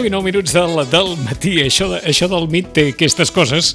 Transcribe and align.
10 0.00 0.06
i 0.06 0.10
9 0.10 0.24
minuts 0.24 0.52
del, 0.56 0.78
del 0.88 1.10
matí. 1.26 1.58
Això, 1.60 1.90
això 2.00 2.24
del 2.30 2.46
mit 2.48 2.70
té 2.72 2.86
aquestes 2.94 3.28
coses. 3.34 3.74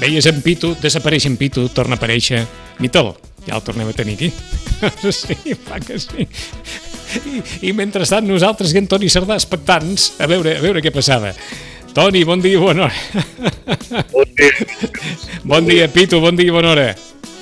Veies 0.00 0.24
en 0.30 0.38
Pitu, 0.40 0.70
desapareix 0.80 1.26
en 1.28 1.36
Pitu, 1.36 1.66
torna 1.76 1.98
a 1.98 2.00
aparèixer. 2.00 2.46
Mitol, 2.80 3.10
ja 3.44 3.58
el 3.58 3.64
tornem 3.66 3.90
a 3.90 3.92
tenir 3.92 4.14
aquí. 4.16 4.30
sí, 5.12 5.36
fa 5.60 5.76
que 5.84 5.98
sí. 6.00 6.24
I, 6.24 7.42
i 7.68 7.74
mentrestant 7.76 8.24
nosaltres 8.24 8.72
i 8.72 8.80
en 8.80 8.88
Toni 8.88 9.12
Cerdà 9.12 9.36
expectants 9.36 10.14
a 10.16 10.30
veure, 10.30 10.56
a 10.56 10.64
veure 10.64 10.80
què 10.80 10.94
passava. 10.94 11.34
Toni, 11.92 12.24
bon 12.24 12.40
dia 12.40 12.56
i 12.56 12.64
bona 12.64 12.88
hora. 12.88 14.04
Bon 14.14 14.32
dia. 14.40 14.90
Bon 15.44 15.68
dia, 15.68 15.92
Pitu, 15.92 16.24
bon 16.24 16.40
dia 16.40 16.48
i 16.48 16.56
bona 16.56 16.72
hora. 16.72 16.88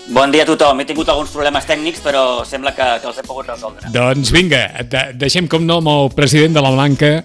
Bon 0.09 0.33
dia 0.33 0.43
a 0.43 0.49
tothom. 0.49 0.81
He 0.81 0.87
tingut 0.89 1.09
alguns 1.13 1.33
problemes 1.35 1.67
tècnics, 1.69 2.01
però 2.01 2.43
sembla 2.49 2.73
que, 2.77 2.87
que 3.03 3.11
els 3.11 3.19
he 3.21 3.25
pogut 3.27 3.51
resoldre. 3.51 3.91
Doncs 3.93 4.33
vinga, 4.33 4.63
de 4.89 5.03
deixem 5.21 5.49
com 5.51 5.67
no 5.69 5.83
amb 5.83 5.93
el 5.93 6.09
president 6.17 6.57
de 6.57 6.65
la 6.65 6.73
Blanca. 6.73 7.19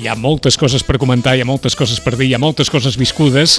Hi 0.00 0.08
ha 0.08 0.16
moltes 0.16 0.56
coses 0.56 0.84
per 0.86 0.96
comentar, 1.02 1.34
hi 1.36 1.44
ha 1.44 1.48
moltes 1.48 1.76
coses 1.76 2.00
per 2.00 2.14
dir, 2.16 2.30
hi 2.30 2.36
ha 2.38 2.40
moltes 2.40 2.70
coses 2.72 2.96
viscudes, 2.96 3.58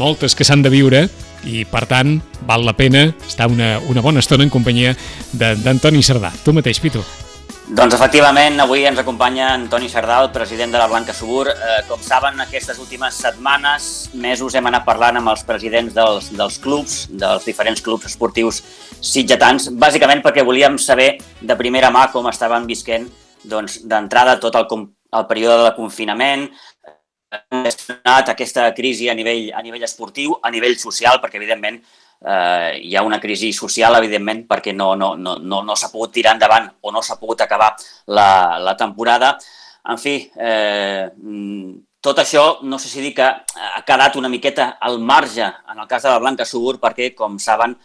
moltes 0.00 0.36
que 0.38 0.46
s'han 0.48 0.62
de 0.64 0.72
viure, 0.72 1.02
i 1.44 1.66
per 1.68 1.84
tant 1.90 2.20
val 2.48 2.64
la 2.64 2.72
pena 2.78 3.10
estar 3.26 3.50
una, 3.50 3.74
una 3.90 4.00
bona 4.00 4.22
estona 4.22 4.46
en 4.46 4.54
companyia 4.54 4.94
d'Antoni 5.34 6.00
Cerdà. 6.06 6.32
Tu 6.44 6.56
mateix, 6.56 6.80
Pitu. 6.80 7.02
Doncs 7.62 7.94
efectivament, 7.94 8.58
avui 8.58 8.82
ens 8.88 8.98
acompanya 8.98 9.52
Antoni 9.54 9.86
Sardà, 9.88 10.16
el 10.24 10.32
president 10.34 10.72
de 10.74 10.80
la 10.80 10.88
Blanca 10.90 11.14
Subur. 11.14 11.46
Eh, 11.46 11.76
com 11.86 12.00
saben, 12.02 12.40
aquestes 12.42 12.80
últimes 12.82 13.14
setmanes, 13.14 14.10
mesos, 14.18 14.56
hem 14.58 14.66
anat 14.66 14.82
parlant 14.84 15.20
amb 15.20 15.30
els 15.30 15.44
presidents 15.46 15.94
dels, 15.94 16.32
dels 16.34 16.58
clubs, 16.58 16.96
dels 17.08 17.46
diferents 17.46 17.80
clubs 17.80 18.10
esportius 18.10 18.58
sitgetans, 18.98 19.70
bàsicament 19.78 20.24
perquè 20.26 20.42
volíem 20.42 20.74
saber 20.74 21.20
de 21.40 21.56
primera 21.56 21.92
mà 21.94 22.08
com 22.10 22.26
estaven 22.26 22.66
visquent 22.66 23.06
doncs, 23.46 23.78
d'entrada 23.86 24.40
tot 24.42 24.58
el, 24.58 24.66
el 25.14 25.26
període 25.30 25.62
de 25.62 25.72
confinament, 25.78 26.48
aquesta 27.62 28.72
crisi 28.74 29.08
a 29.08 29.14
nivell, 29.14 29.52
a 29.54 29.62
nivell 29.62 29.86
esportiu, 29.86 30.34
a 30.42 30.50
nivell 30.50 30.74
social, 30.82 31.22
perquè 31.22 31.38
evidentment 31.38 31.78
eh, 32.24 32.80
hi 32.82 32.96
ha 32.96 33.02
una 33.02 33.20
crisi 33.20 33.52
social, 33.52 33.96
evidentment, 33.98 34.44
perquè 34.48 34.74
no, 34.74 34.94
no, 34.94 35.14
no, 35.16 35.36
no, 35.38 35.62
no 35.62 35.76
s'ha 35.76 35.90
pogut 35.92 36.12
tirar 36.14 36.36
endavant 36.36 36.68
o 36.80 36.92
no 36.92 37.02
s'ha 37.02 37.18
pogut 37.20 37.40
acabar 37.42 37.72
la, 38.06 38.58
la 38.62 38.76
temporada. 38.76 39.36
En 39.90 39.98
fi, 39.98 40.14
eh, 40.38 41.08
tot 42.02 42.18
això, 42.18 42.44
no 42.62 42.78
sé 42.78 42.90
si 42.90 43.02
dir 43.02 43.14
que 43.14 43.26
ha 43.26 43.82
quedat 43.86 44.16
una 44.18 44.30
miqueta 44.30 44.76
al 44.80 44.98
marge 44.98 45.44
en 45.46 45.78
el 45.78 45.88
cas 45.90 46.02
de 46.02 46.10
la 46.10 46.18
Blanca 46.22 46.46
Subur, 46.46 46.78
perquè, 46.82 47.12
com 47.14 47.38
saben, 47.38 47.76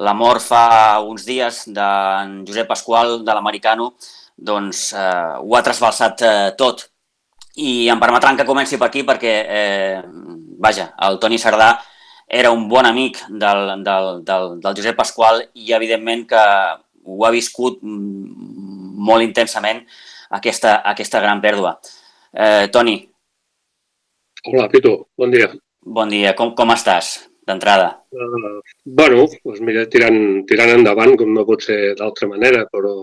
la 0.00 0.14
mort 0.16 0.40
fa 0.40 1.00
uns 1.04 1.26
dies 1.28 1.66
d'en 1.68 2.42
Josep 2.48 2.68
Pasqual, 2.68 3.20
de 3.24 3.34
l'americano, 3.34 3.92
doncs 4.36 4.90
eh, 4.96 5.36
ho 5.40 5.56
ha 5.56 5.62
trasbalsat 5.64 6.24
eh, 6.24 6.50
tot. 6.56 6.88
I 7.60 7.88
em 7.92 8.00
permetran 8.00 8.38
que 8.38 8.48
comenci 8.48 8.78
per 8.80 8.88
aquí 8.88 9.04
perquè, 9.04 9.32
eh, 9.44 9.98
vaja, 10.64 10.94
el 11.04 11.18
Toni 11.20 11.36
Sardà 11.38 11.74
era 12.28 12.52
un 12.52 12.68
bon 12.68 12.86
amic 12.86 13.18
del, 13.28 13.82
del, 13.84 14.08
del, 14.26 14.48
del 14.62 14.78
Josep 14.78 14.96
Pasqual 14.98 15.42
i 15.54 15.74
evidentment 15.76 16.26
que 16.30 16.42
ho 17.02 17.26
ha 17.26 17.32
viscut 17.34 17.80
molt 17.82 19.24
intensament 19.24 19.82
aquesta, 20.38 20.78
aquesta 20.94 21.20
gran 21.20 21.42
pèrdua. 21.42 21.76
Eh, 22.32 22.68
Toni. 22.72 22.96
Hola, 24.48 24.68
Pitu, 24.72 24.96
bon 25.18 25.30
dia. 25.34 25.50
Bon 25.82 26.08
dia, 26.10 26.32
com, 26.38 26.54
com 26.58 26.72
estàs 26.74 27.14
d'entrada? 27.46 27.90
Uh, 28.14 28.60
bueno, 28.86 29.26
doncs 29.44 29.60
mira, 29.66 29.84
tirant, 29.90 30.18
tirant 30.48 30.76
endavant, 30.76 31.16
com 31.18 31.32
no 31.34 31.44
pot 31.48 31.64
ser 31.66 31.94
d'altra 31.98 32.28
manera, 32.30 32.64
però 32.70 32.94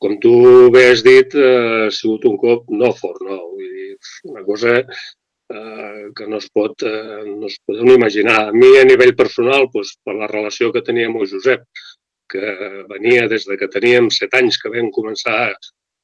com 0.00 0.16
tu 0.22 0.32
bé 0.72 0.86
has 0.90 1.04
dit, 1.04 1.36
uh, 1.36 1.86
ha 1.86 1.90
sigut 1.94 2.24
un 2.30 2.38
cop 2.40 2.70
no 2.72 2.92
fort, 2.96 3.20
no? 3.26 3.36
Vull 3.52 3.74
dir, 3.76 3.96
una 4.32 4.44
cosa 4.48 4.78
eh, 5.50 6.10
que 6.16 6.26
no 6.26 6.38
es 6.38 6.48
pot, 6.54 6.82
eh, 6.86 7.24
no 7.26 7.50
es 7.50 7.58
podeu 7.66 7.84
ni 7.88 7.96
imaginar. 7.98 8.38
A 8.48 8.52
mi, 8.52 8.70
a 8.78 8.86
nivell 8.86 9.14
personal, 9.18 9.68
doncs, 9.74 9.96
per 10.04 10.16
la 10.16 10.30
relació 10.30 10.70
que 10.72 10.84
tenia 10.86 11.10
amb 11.10 11.20
Josep, 11.20 11.66
que 12.30 12.54
venia 12.88 13.26
des 13.28 13.46
de 13.48 13.58
que 13.58 13.68
teníem 13.68 14.10
set 14.14 14.34
anys 14.38 14.60
que 14.62 14.70
vam 14.70 14.90
començar 14.94 15.52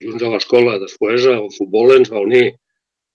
junts 0.02 0.22
a 0.22 0.30
l'escola, 0.32 0.80
després 0.82 1.28
el 1.30 1.48
futbol 1.54 1.94
ens 1.96 2.10
va 2.12 2.24
unir. 2.24 2.46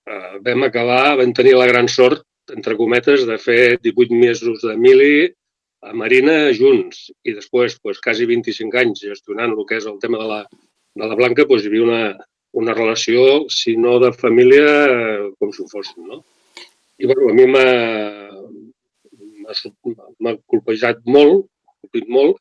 Eh, 0.07 0.37
vam 0.47 0.63
acabar, 0.67 1.17
vam 1.19 1.33
tenir 1.37 1.57
la 1.57 1.67
gran 1.69 1.91
sort, 1.91 2.23
entre 2.51 2.77
cometes, 2.79 3.27
de 3.27 3.37
fer 3.37 3.77
18 3.83 4.17
mesos 4.17 4.63
de 4.65 4.75
mili 4.79 5.29
a 5.81 5.93
Marina 5.97 6.51
junts 6.53 7.09
i 7.25 7.35
després, 7.35 7.77
doncs, 7.81 8.01
quasi 8.05 8.27
25 8.29 8.81
anys 8.81 9.05
gestionant 9.11 9.53
el 9.55 9.65
que 9.67 9.79
és 9.81 9.87
el 9.89 9.99
tema 10.01 10.19
de 10.21 10.27
la, 10.29 10.41
de 10.97 11.07
la 11.07 11.17
Blanca, 11.17 11.45
doncs, 11.45 11.65
hi 11.65 11.71
havia 11.71 11.85
una, 11.87 12.03
una 12.57 12.73
relació, 12.75 13.47
si 13.49 13.77
no 13.77 13.99
de 14.03 14.11
família, 14.13 14.65
com 15.39 15.51
si 15.55 15.63
ho 15.63 15.67
fossin, 15.71 16.07
no? 16.07 16.23
I, 17.01 17.03
bueno, 17.09 17.23
a 17.31 17.33
mi 17.37 17.45
m'ha 17.47 17.65
colpejat 20.51 20.97
molt, 21.07 21.47
colpit 21.81 22.07
molt, 22.11 22.35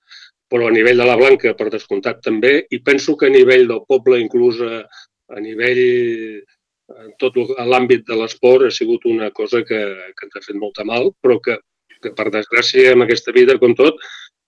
però 0.50 0.66
a 0.66 0.74
nivell 0.74 0.98
de 0.98 1.06
la 1.06 1.16
Blanca, 1.16 1.54
per 1.54 1.70
descomptat, 1.70 2.18
també, 2.26 2.66
i 2.74 2.82
penso 2.82 3.16
que 3.16 3.26
a 3.30 3.34
nivell 3.34 3.68
del 3.70 3.82
poble, 3.88 4.18
inclús 4.20 4.60
a, 4.66 4.82
a 5.30 5.38
nivell 5.42 6.42
en 6.90 7.12
tot 7.22 7.36
l'àmbit 7.38 8.02
de 8.08 8.16
l'esport 8.18 8.66
ha 8.66 8.72
sigut 8.74 9.04
una 9.06 9.30
cosa 9.30 9.62
que, 9.66 9.80
que 10.16 10.26
ens 10.26 10.36
ha 10.36 10.42
fet 10.42 10.58
molta 10.58 10.84
mal, 10.84 11.12
però 11.22 11.38
que, 11.44 11.54
que 12.02 12.10
per 12.16 12.34
desgràcia 12.34 12.96
en 12.96 13.06
aquesta 13.06 13.32
vida, 13.36 13.58
com 13.62 13.74
tot, 13.78 13.94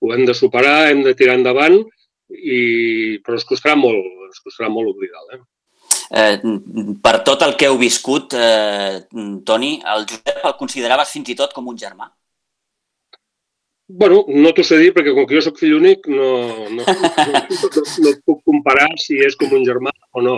ho 0.02 0.12
hem 0.14 0.24
de 0.26 0.34
superar, 0.34 0.90
hem 0.90 1.04
de 1.06 1.14
tirar 1.18 1.38
endavant, 1.38 1.78
i, 2.32 3.18
però 3.22 3.38
es 3.38 3.46
costarà 3.46 3.76
molt, 3.78 4.02
es 4.30 4.40
costarà 4.42 4.70
molt 4.72 4.90
oblidar-la. 4.94 5.38
Eh? 5.38 5.42
Eh, 6.12 6.40
per 7.00 7.14
tot 7.24 7.42
el 7.46 7.54
que 7.56 7.70
heu 7.70 7.78
viscut, 7.80 8.34
eh, 8.36 9.00
Toni, 9.48 9.78
el 9.94 10.04
Josep 10.10 10.42
el 10.44 10.58
consideraves 10.58 11.12
fins 11.14 11.30
i 11.32 11.36
tot 11.38 11.54
com 11.56 11.70
un 11.72 11.78
germà? 11.80 12.10
Bueno, 13.88 14.22
no 14.28 14.52
t'ho 14.52 14.64
sé 14.64 14.78
dir 14.80 14.92
perquè 14.96 15.12
com 15.16 15.24
que 15.28 15.36
jo 15.36 15.42
sóc 15.44 15.58
fill 15.60 15.78
únic 15.78 16.06
no, 16.08 16.28
no, 16.72 16.84
no, 16.84 17.08
no, 17.32 17.84
no 18.04 18.12
puc 18.28 18.42
comparar 18.48 18.88
si 19.00 19.18
és 19.24 19.36
com 19.40 19.52
un 19.56 19.64
germà 19.68 19.92
o 20.12 20.24
no. 20.24 20.36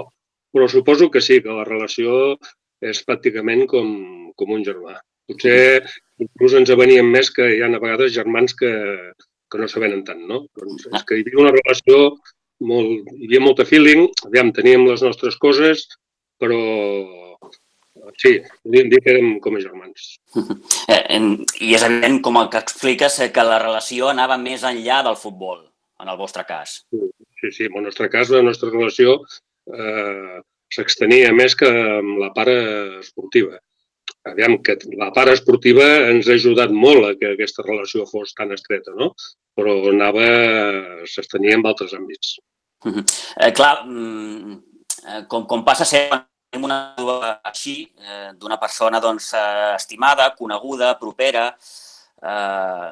Però 0.55 0.69
suposo 0.71 1.11
que 1.11 1.23
sí, 1.23 1.41
que 1.43 1.51
la 1.51 1.67
relació 1.67 2.37
és 2.83 3.03
pràcticament 3.07 3.67
com, 3.71 3.91
com 4.39 4.55
un 4.55 4.63
germà. 4.67 4.95
Potser 5.27 5.83
inclús 6.23 6.55
ens 6.59 6.71
avenien 6.71 7.07
més 7.11 7.31
que 7.35 7.47
hi 7.51 7.63
ha 7.63 7.71
a 7.71 7.83
vegades 7.83 8.15
germans 8.15 8.55
que, 8.59 8.71
que 9.51 9.61
no 9.61 9.69
s'avenen 9.71 10.05
tant, 10.07 10.23
no? 10.31 10.45
Doncs 10.55 10.87
és 10.93 11.07
que 11.09 11.19
hi 11.19 11.27
havia 11.27 11.43
una 11.47 11.55
relació 11.55 12.01
molt, 12.63 13.11
hi 13.17 13.29
havia 13.29 13.43
molta 13.43 13.67
feeling, 13.69 14.07
aviam, 14.29 14.53
teníem 14.55 14.87
les 14.87 15.03
nostres 15.03 15.37
coses, 15.41 15.87
però 16.41 16.61
sí, 18.21 18.39
podríem 18.63 18.91
dir 18.93 19.01
que 19.03 19.13
érem 19.15 19.37
com 19.45 19.57
a 19.57 19.63
germans. 19.65 20.15
Eh, 20.85 21.17
I 21.65 21.71
és 21.73 21.83
evident, 21.87 22.19
com 22.21 22.37
el 22.37 22.51
que 22.53 22.61
expliques, 22.61 23.15
eh, 23.25 23.31
que 23.33 23.43
la 23.47 23.57
relació 23.63 24.11
anava 24.11 24.37
més 24.37 24.67
enllà 24.69 24.99
del 25.07 25.17
futbol, 25.17 25.63
en 26.03 26.11
el 26.13 26.19
vostre 26.21 26.45
cas. 26.45 26.83
Sí, 26.93 27.51
sí, 27.51 27.69
en 27.71 27.79
el 27.81 27.87
nostre 27.89 28.11
cas, 28.13 28.29
la 28.29 28.43
nostra 28.45 28.69
relació 28.69 29.15
eh, 29.73 30.43
s'extenia 30.75 31.33
més 31.33 31.57
que 31.57 31.71
amb 31.71 32.19
la 32.21 32.29
part 32.37 32.53
esportiva. 33.01 33.57
Aviam, 34.29 34.59
que 34.65 34.77
la 35.01 35.11
part 35.17 35.33
esportiva 35.33 35.87
ens 36.11 36.29
ha 36.29 36.37
ajudat 36.37 36.73
molt 36.73 37.09
a 37.09 37.15
que 37.21 37.33
aquesta 37.33 37.65
relació 37.65 38.05
fos 38.09 38.37
tan 38.37 38.53
estreta, 38.57 38.93
no? 38.97 39.15
Però 39.57 39.79
anava, 39.91 40.29
s'estenia 41.09 41.57
en 41.57 41.65
altres 41.69 41.97
àmbits. 41.97 42.37
Eh, 42.85 43.51
clar, 43.57 43.85
mm, 43.87 44.55
eh, 45.09 45.25
com, 45.29 45.47
com 45.49 45.65
passa 45.65 45.87
sempre 45.89 46.25
tenim 46.55 46.69
una 46.69 46.95
així, 47.43 47.91
eh, 47.99 48.31
d'una 48.39 48.59
persona 48.63 49.01
doncs, 49.01 49.33
eh, 49.35 49.75
estimada, 49.75 50.35
coneguda, 50.39 50.95
propera, 50.99 51.49
eh, 52.23 52.91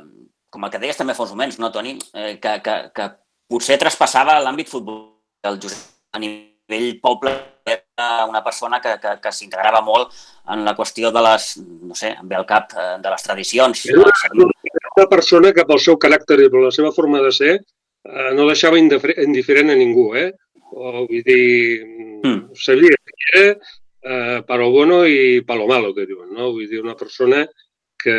com 0.51 0.65
el 0.65 0.71
que 0.71 0.81
deies 0.83 0.97
també 0.97 1.15
fa 1.15 1.23
uns 1.23 1.33
moments, 1.33 1.59
no, 1.59 1.71
Toni? 1.71 1.97
Eh, 2.13 2.39
que, 2.43 2.59
que, 2.65 2.77
que 2.95 3.09
potser 3.49 3.79
traspassava 3.79 4.41
l'àmbit 4.41 4.69
futbol 4.69 5.07
del 5.45 5.61
Josep 5.63 6.17
a 6.17 6.21
nivell 6.21 6.99
poble, 7.01 7.33
una 8.29 8.43
persona 8.43 8.81
que, 8.81 8.97
que, 9.01 9.15
que 9.23 9.33
s'integrava 9.33 9.81
molt 9.85 10.11
en 10.51 10.65
la 10.67 10.75
qüestió 10.75 11.13
de 11.15 11.23
les, 11.23 11.53
no 11.63 11.95
sé, 11.95 12.11
em 12.19 12.29
ve 12.29 12.37
al 12.37 12.47
cap, 12.49 12.73
eh, 12.75 12.97
de 13.03 13.13
les 13.13 13.23
tradicions. 13.23 13.85
Era 13.87 14.03
una, 14.03 14.49
una 14.97 15.07
persona 15.09 15.53
que 15.55 15.65
pel 15.69 15.81
seu 15.81 15.99
caràcter 16.01 16.41
i 16.43 16.51
per 16.51 16.65
la 16.65 16.73
seva 16.75 16.91
forma 16.97 17.23
de 17.23 17.31
ser 17.33 17.55
eh, 18.05 18.31
no 18.37 18.49
deixava 18.49 18.81
indiferent 18.81 19.73
a 19.73 19.79
ningú, 19.79 20.13
eh? 20.17 20.31
O, 20.73 21.05
vull 21.07 21.25
dir, 21.27 21.85
mm. 22.25 22.57
sabia 22.57 22.97
que 22.97 23.17
era 23.33 23.45
eh, 23.53 24.43
para 24.47 24.63
lo 24.63 24.71
bueno 24.71 25.07
i 25.07 25.43
para 25.43 25.61
lo 25.61 25.69
malo, 25.69 25.95
que 25.95 26.07
diuen, 26.07 26.33
no? 26.33 26.53
Vull 26.53 26.69
dir, 26.69 26.81
una 26.83 26.97
persona 26.97 27.45
que, 27.99 28.17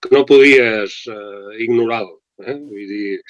que 0.00 0.14
no 0.14 0.24
podies 0.24 1.02
eh, 1.10 1.62
ignorar-lo, 1.66 2.22
eh? 2.46 2.54
Vull 2.54 2.88
dir, 2.88 3.20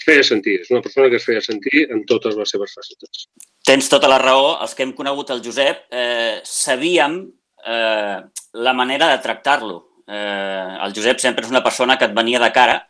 es 0.00 0.04
feia 0.06 0.24
sentir, 0.26 0.60
és 0.64 0.70
una 0.72 0.82
persona 0.82 1.10
que 1.10 1.20
es 1.20 1.26
feia 1.26 1.42
sentir 1.44 1.86
en 1.92 2.04
totes 2.08 2.36
les 2.36 2.50
seves 2.50 2.74
facetes. 2.74 3.26
Tens 3.66 3.90
tota 3.92 4.08
la 4.10 4.18
raó. 4.18 4.56
Els 4.64 4.74
que 4.74 4.82
hem 4.86 4.94
conegut 4.96 5.30
el 5.30 5.42
Josep 5.44 5.86
eh, 5.92 6.40
sabíem 6.44 7.20
eh, 7.66 8.18
la 8.64 8.72
manera 8.74 9.10
de 9.12 9.20
tractar-lo. 9.22 9.78
Eh, 10.08 10.78
el 10.86 10.94
Josep 10.96 11.20
sempre 11.22 11.44
és 11.46 11.52
una 11.52 11.62
persona 11.62 11.98
que 11.98 12.08
et 12.08 12.16
venia 12.16 12.40
de 12.42 12.50
cara 12.56 12.80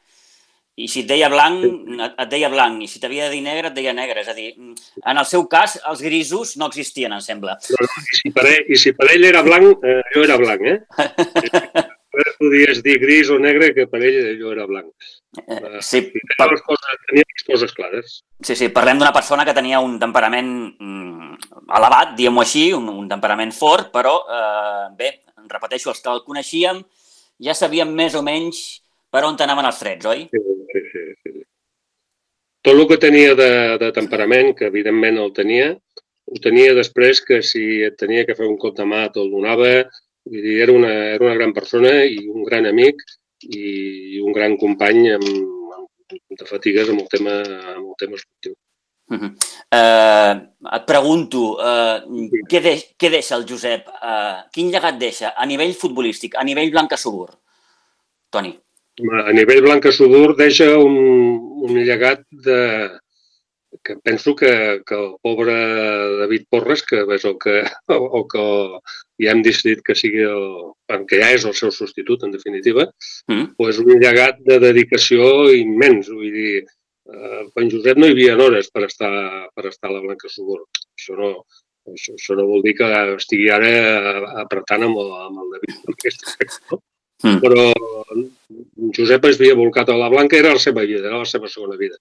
i 0.77 0.89
si 0.89 1.03
et 1.03 1.09
deia 1.11 1.29
blanc, 1.29 1.65
et 2.09 2.29
deia 2.31 2.49
blanc, 2.53 2.81
i 2.83 2.89
si 2.89 3.01
t'havia 3.03 3.29
de 3.29 3.35
dir 3.35 3.43
negre, 3.45 3.69
et 3.69 3.77
deia 3.77 3.95
negre. 3.97 4.23
És 4.23 4.31
a 4.31 4.37
dir, 4.37 4.51
en 4.55 5.21
el 5.21 5.27
seu 5.29 5.47
cas, 5.51 5.79
els 5.91 6.03
grisos 6.05 6.57
no 6.61 6.71
existien, 6.71 7.13
em 7.13 7.23
sembla. 7.25 7.59
No, 7.75 7.87
no, 7.87 8.03
i, 8.07 8.19
si 8.21 8.35
per 8.37 8.47
ell, 8.49 8.69
I 8.71 8.79
si 8.81 8.95
per 8.97 9.11
ell 9.15 9.27
era 9.29 9.43
blanc, 9.47 9.85
eh, 9.85 10.01
jo 10.15 10.27
era 10.27 10.39
blanc, 10.41 10.67
eh? 10.67 10.79
Podies 12.41 12.81
dir 12.83 12.97
gris 12.99 13.29
o 13.31 13.37
negre, 13.39 13.71
que 13.77 13.87
per 13.91 14.01
ell 14.03 14.39
jo 14.41 14.55
era 14.55 14.67
blanc. 14.67 14.89
Eh, 15.39 15.79
sí, 15.85 16.01
tenia, 16.09 16.37
per... 16.39 16.49
les 16.55 16.63
coses, 16.67 17.03
tenia 17.11 17.27
les 17.29 17.47
coses 17.47 17.75
clares. 17.77 18.17
Sí, 18.43 18.57
sí, 18.57 18.71
parlem 18.75 18.99
d'una 18.99 19.15
persona 19.15 19.45
que 19.47 19.55
tenia 19.55 19.83
un 19.85 19.99
temperament 20.01 20.51
mm, 20.73 21.37
elevat, 21.77 22.17
diguem-ho 22.19 22.43
així, 22.43 22.71
un, 22.75 22.89
un 22.91 23.11
temperament 23.11 23.53
fort, 23.55 23.93
però 23.95 24.17
eh, 24.25 24.87
bé, 24.99 25.13
repeteixo, 25.51 25.93
els 25.93 26.03
que 26.03 26.11
el 26.13 26.25
coneixíem 26.27 26.83
ja 27.41 27.55
sabíem 27.57 27.93
més 27.95 28.17
o 28.19 28.25
menys 28.27 28.81
per 29.11 29.25
on 29.27 29.39
anaven 29.43 29.67
els 29.67 29.79
trets, 29.83 30.07
oi? 30.07 30.27
Sí, 30.31 30.43
sí, 30.73 30.85
sí. 30.93 31.05
sí. 31.25 31.43
Tot 32.61 32.77
el 32.77 32.87
que 32.89 32.99
tenia 33.01 33.35
de, 33.35 33.53
de 33.81 33.89
temperament, 33.97 34.53
que 34.57 34.69
evidentment 34.69 35.17
el 35.23 35.33
tenia, 35.37 35.71
ho 36.31 36.41
tenia 36.45 36.75
després 36.77 37.23
que 37.25 37.41
si 37.43 37.63
et 37.87 37.97
tenia 37.99 38.27
que 38.29 38.37
fer 38.39 38.47
un 38.47 38.59
cop 38.61 38.77
de 38.77 38.85
mà 38.87 39.07
te'l 39.15 39.31
donava, 39.33 39.71
vull 40.29 40.45
dir, 40.45 40.59
era 40.67 40.75
una, 40.77 40.93
era 41.17 41.25
una 41.25 41.39
gran 41.39 41.55
persona 41.57 41.95
i 42.05 42.29
un 42.29 42.45
gran 42.45 42.69
amic 42.69 43.01
i, 43.49 43.65
i 44.17 44.21
un 44.21 44.37
gran 44.37 44.59
company 44.61 45.09
amb, 45.17 45.31
amb 45.79 46.37
de 46.43 46.47
fatigues 46.47 46.93
amb 46.93 47.03
el 47.03 47.09
tema, 47.17 47.41
amb 47.75 47.87
el 47.87 47.97
tema 47.99 48.21
esportiu. 48.21 48.55
Uh 49.11 49.19
-huh. 49.19 49.31
uh, 49.75 50.35
et 50.77 50.85
pregunto, 50.87 51.57
uh, 51.59 51.99
sí. 52.31 52.43
què, 52.51 52.61
de, 52.63 52.75
què 52.97 53.11
deixa 53.11 53.35
el 53.37 53.47
Josep? 53.49 53.89
Uh, 53.89 54.47
quin 54.53 54.71
llegat 54.71 54.99
deixa 54.99 55.33
a 55.35 55.47
nivell 55.47 55.75
futbolístic, 55.75 56.37
a 56.37 56.45
nivell 56.45 56.71
blanca 56.71 56.97
subur? 56.97 57.31
Toni. 58.31 58.55
A 59.27 59.33
nivell 59.37 59.63
blanca 59.65 59.93
subur 59.95 60.35
deixa 60.39 60.73
un, 60.79 60.97
un 61.67 61.79
llegat 61.85 62.25
de, 62.31 62.61
que 63.85 63.97
penso 63.97 64.35
que, 64.35 64.83
que 64.87 64.95
el 64.95 65.15
pobre 65.23 65.55
David 66.19 66.47
Porres, 66.51 66.83
que 66.83 67.05
és 67.15 67.25
el 67.25 67.37
que, 67.39 67.63
o 68.19 68.25
que 68.29 68.43
ja 69.23 69.33
hem 69.33 69.43
decidit 69.47 69.83
que 69.87 69.95
sigui 69.95 70.27
el, 70.27 71.07
que 71.09 71.21
ja 71.23 71.31
és 71.37 71.47
el 71.47 71.55
seu 71.57 71.73
substitut, 71.75 72.27
en 72.27 72.35
definitiva, 72.35 72.89
mm. 73.31 73.55
pues 73.57 73.79
un 73.83 73.97
llegat 74.03 74.43
de 74.47 74.59
dedicació 74.63 75.49
immens. 75.55 76.11
Vull 76.11 76.35
dir, 76.35 76.55
eh, 77.15 77.43
en 77.63 77.73
Josep 77.73 78.01
no 78.01 78.11
hi 78.11 78.17
havia 78.17 78.39
hores 78.39 78.71
per 78.75 78.87
estar, 78.89 79.13
per 79.55 79.69
estar 79.71 79.91
a 79.91 79.97
la 79.97 80.05
Blanca 80.05 80.33
Subur. 80.33 80.65
Això 80.99 81.19
no, 81.19 81.33
això, 81.95 82.17
això 82.19 82.39
no 82.39 82.49
vol 82.51 82.67
dir 82.67 82.77
que 82.81 82.91
estigui 83.17 83.51
ara 83.55 83.75
apretant 84.45 84.89
amb 84.89 85.03
el, 85.05 85.13
amb 85.29 85.45
el 85.45 85.57
David 85.57 86.15
aspecte, 86.15 86.65
no? 86.73 86.83
Mm. 87.21 87.37
Però 87.45 88.00
Josep 88.97 89.27
es 89.31 89.39
havia 89.39 89.59
volcat 89.59 89.91
a 89.91 89.99
la 89.99 90.09
Blanca, 90.13 90.39
era 90.39 90.55
la 90.55 90.63
seva 90.63 90.85
vida, 90.87 91.07
era 91.09 91.21
la 91.23 91.29
seva 91.29 91.49
segona 91.49 91.79
vida. 91.81 91.99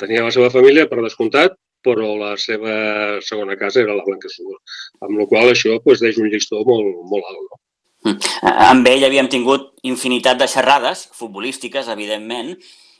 Tenia 0.00 0.24
la 0.26 0.32
seva 0.34 0.50
família, 0.52 0.88
per 0.90 1.00
descomptat, 1.02 1.56
però 1.86 2.16
la 2.18 2.34
seva 2.40 3.20
segona 3.24 3.56
casa 3.56 3.82
era 3.82 3.94
la 3.96 4.04
Blanca 4.06 4.30
Subur. 4.32 4.58
Amb 5.06 5.20
la 5.20 5.28
qual 5.30 5.52
això 5.52 5.78
pues, 5.84 6.02
deix 6.02 6.18
un 6.20 6.28
llistó 6.32 6.64
molt, 6.68 6.90
molt 7.10 7.30
alt. 7.30 7.44
No? 7.46 7.60
Mm. 8.06 8.32
Amb 8.70 8.88
ell 8.90 9.06
havíem 9.06 9.30
tingut 9.32 9.70
infinitat 9.88 10.40
de 10.40 10.50
xerrades, 10.50 11.06
futbolístiques, 11.16 11.88
evidentment, 11.92 12.52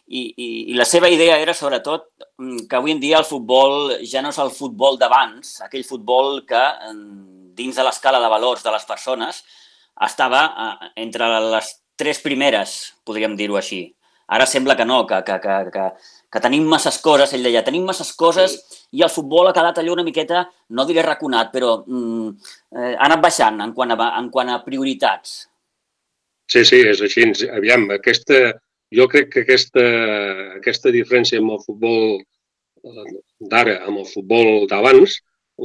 i, 0.06 0.22
i, 0.22 0.48
i 0.70 0.74
la 0.78 0.86
seva 0.86 1.10
idea 1.10 1.38
era 1.42 1.54
sobretot 1.54 2.06
mm, 2.38 2.66
que 2.70 2.78
avui 2.78 2.94
en 2.94 3.00
dia 3.02 3.18
el 3.18 3.26
futbol 3.26 3.96
ja 4.06 4.22
no 4.22 4.30
és 4.30 4.38
el 4.42 4.52
futbol 4.54 4.98
d'abans, 5.00 5.56
aquell 5.66 5.86
futbol 5.86 6.44
que 6.46 6.62
dins 7.58 7.74
de 7.74 7.86
l'escala 7.86 8.20
de 8.22 8.30
valors 8.30 8.62
de 8.62 8.74
les 8.74 8.86
persones 8.86 9.42
estava 10.06 10.44
eh, 10.46 10.92
entre 11.02 11.26
les 11.50 11.72
tres 11.96 12.20
primeres, 12.24 12.94
podríem 13.04 13.36
dir-ho 13.36 13.56
així. 13.58 13.84
Ara 14.26 14.46
sembla 14.50 14.74
que 14.76 14.84
no, 14.84 15.04
que, 15.06 15.20
que, 15.22 15.38
que, 15.42 15.56
que, 15.70 15.84
que 16.32 16.40
tenim 16.42 16.64
masses 16.66 16.98
coses, 17.02 17.32
ell 17.32 17.46
deia, 17.46 17.62
tenim 17.66 17.84
masses 17.86 18.10
coses 18.18 18.56
i 18.90 19.04
el 19.06 19.12
futbol 19.12 19.46
ha 19.46 19.54
quedat 19.54 19.78
allò 19.78 19.94
una 19.94 20.04
miqueta, 20.06 20.42
no 20.74 20.86
diré 20.88 21.04
raconat, 21.06 21.52
però 21.52 21.76
mm, 21.86 22.32
eh, 22.74 22.94
ha 22.96 23.06
anat 23.06 23.22
baixant 23.22 23.62
en 23.62 23.74
quant, 23.76 23.94
a, 23.94 24.08
en 24.18 24.30
quant 24.34 24.50
a 24.50 24.58
prioritats. 24.66 25.36
Sí, 26.50 26.64
sí, 26.66 26.82
és 26.90 27.02
així. 27.02 27.28
Aviam, 27.54 27.86
aquesta, 27.94 28.42
jo 28.94 29.06
crec 29.10 29.30
que 29.32 29.46
aquesta, 29.46 29.86
aquesta 30.58 30.92
diferència 30.94 31.38
amb 31.42 31.54
el 31.54 31.62
futbol 31.62 32.18
eh, 32.18 33.16
d'ara, 33.54 33.80
amb 33.86 34.02
el 34.02 34.10
futbol 34.10 34.66
d'abans, 34.70 35.20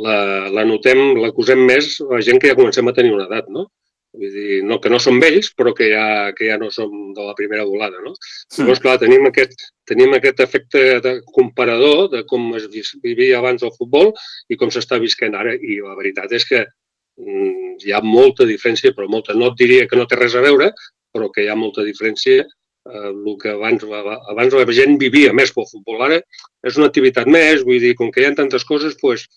la, 0.06 0.18
la 0.54 0.64
notem, 0.70 1.18
l'acusem 1.20 1.66
més 1.66 1.98
la 2.14 2.22
gent 2.24 2.40
que 2.40 2.54
ja 2.54 2.58
comencem 2.58 2.88
a 2.88 2.96
tenir 2.96 3.18
una 3.18 3.26
edat, 3.26 3.50
no? 3.50 3.68
Vull 4.12 4.32
dir, 4.34 4.56
no, 4.68 4.76
que 4.84 4.90
no 4.92 4.98
som 5.00 5.22
vells, 5.24 5.54
però 5.56 5.72
que 5.76 5.88
ja, 5.88 6.06
que 6.36 6.50
ja 6.50 6.58
no 6.60 6.68
som 6.76 6.92
de 7.16 7.24
la 7.24 7.36
primera 7.38 7.64
volada, 7.64 8.02
no? 8.04 8.12
Sí. 8.20 8.60
Llavors, 8.60 8.82
clar, 8.84 8.98
tenim 9.00 9.24
aquest, 9.30 9.56
tenim 9.88 10.12
aquest 10.18 10.42
efecte 10.44 10.82
de 11.06 11.14
comparador 11.38 12.10
de 12.12 12.26
com 12.28 12.50
es 12.60 12.68
vivia 13.04 13.40
abans 13.40 13.64
el 13.64 13.72
futbol 13.78 14.12
i 14.52 14.58
com 14.60 14.74
s'està 14.74 15.00
visquent 15.00 15.38
ara. 15.40 15.56
I 15.56 15.80
la 15.86 15.96
veritat 15.96 16.36
és 16.36 16.48
que 16.50 16.66
mm, 16.66 17.78
hi 17.86 17.96
ha 17.96 18.04
molta 18.04 18.48
diferència, 18.50 18.92
però 18.98 19.08
molta. 19.08 19.38
No 19.38 19.54
et 19.54 19.64
diria 19.64 19.88
que 19.88 20.00
no 20.00 20.10
té 20.10 20.20
res 20.20 20.36
a 20.36 20.44
veure, 20.44 20.74
però 21.16 21.32
que 21.32 21.46
hi 21.46 21.50
ha 21.52 21.56
molta 21.56 21.88
diferència. 21.88 22.44
Eh, 22.92 23.08
el 23.14 23.34
que 23.40 23.56
abans, 23.56 23.88
abans 24.36 24.60
la 24.60 24.68
gent 24.76 25.00
vivia 25.00 25.32
més 25.32 25.56
pel 25.56 25.72
futbol. 25.72 26.04
Ara 26.04 26.20
és 26.68 26.76
una 26.76 26.92
activitat 26.92 27.32
més, 27.32 27.64
vull 27.64 27.80
dir, 27.80 27.96
com 27.96 28.12
que 28.12 28.26
hi 28.26 28.28
ha 28.28 28.36
tantes 28.36 28.68
coses, 28.68 29.00
doncs, 29.00 29.28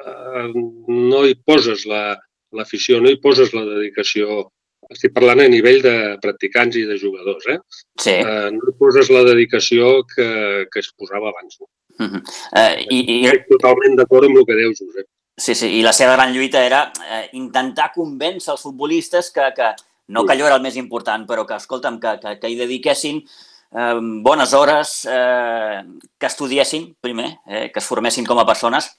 eh, 0.00 0.50
no 0.88 1.24
hi 1.28 1.36
poses 1.44 1.84
la, 1.84 2.04
l'afició, 2.52 3.00
no 3.00 3.10
hi 3.10 3.20
poses 3.22 3.54
la 3.56 3.64
dedicació 3.68 4.48
estic 4.92 5.14
parlant 5.14 5.40
a 5.44 5.48
nivell 5.50 5.80
de 5.84 5.94
practicants 6.22 6.76
i 6.76 6.84
de 6.88 6.98
jugadors, 7.00 7.46
eh? 7.48 7.58
Sí. 8.00 8.16
Uh, 8.18 8.50
no 8.54 8.68
hi 8.68 8.74
poses 8.80 9.10
la 9.14 9.22
dedicació 9.28 10.02
que, 10.10 10.28
que 10.72 10.82
es 10.82 10.90
posava 10.98 11.30
abans. 11.30 11.60
No? 11.60 11.68
Uh 11.98 12.08
-huh. 12.08 12.22
uh, 12.58 12.74
i, 12.90 12.98
i... 12.98 13.18
Estic 13.30 13.48
totalment 13.52 13.96
d'acord 13.96 14.28
amb 14.28 14.38
el 14.38 14.46
que 14.48 14.58
deus, 14.58 14.82
Josep. 14.82 15.06
Sí, 15.36 15.54
sí, 15.54 15.68
i 15.78 15.82
la 15.82 15.94
seva 15.96 16.12
gran 16.12 16.32
lluita 16.34 16.60
era 16.64 16.92
eh, 17.10 17.28
intentar 17.32 17.92
convèncer 17.94 18.52
els 18.52 18.62
futbolistes 18.62 19.30
que, 19.30 19.46
que 19.56 19.70
no 20.08 20.26
que 20.26 20.34
allò 20.34 20.46
era 20.46 20.56
el 20.56 20.62
més 20.62 20.76
important, 20.76 21.24
però 21.26 21.46
que, 21.46 21.56
escolta'm, 21.56 21.98
que, 22.00 22.18
que, 22.20 22.34
que 22.38 22.50
hi 22.50 22.58
dediquessin 22.58 23.22
eh, 23.22 23.98
bones 24.22 24.52
hores, 24.52 25.08
eh, 25.10 25.80
que 26.18 26.26
estudiessin 26.26 26.96
primer, 27.00 27.38
eh, 27.46 27.70
que 27.72 27.80
es 27.80 27.88
formessin 27.88 28.26
com 28.26 28.38
a 28.38 28.46
persones, 28.46 28.90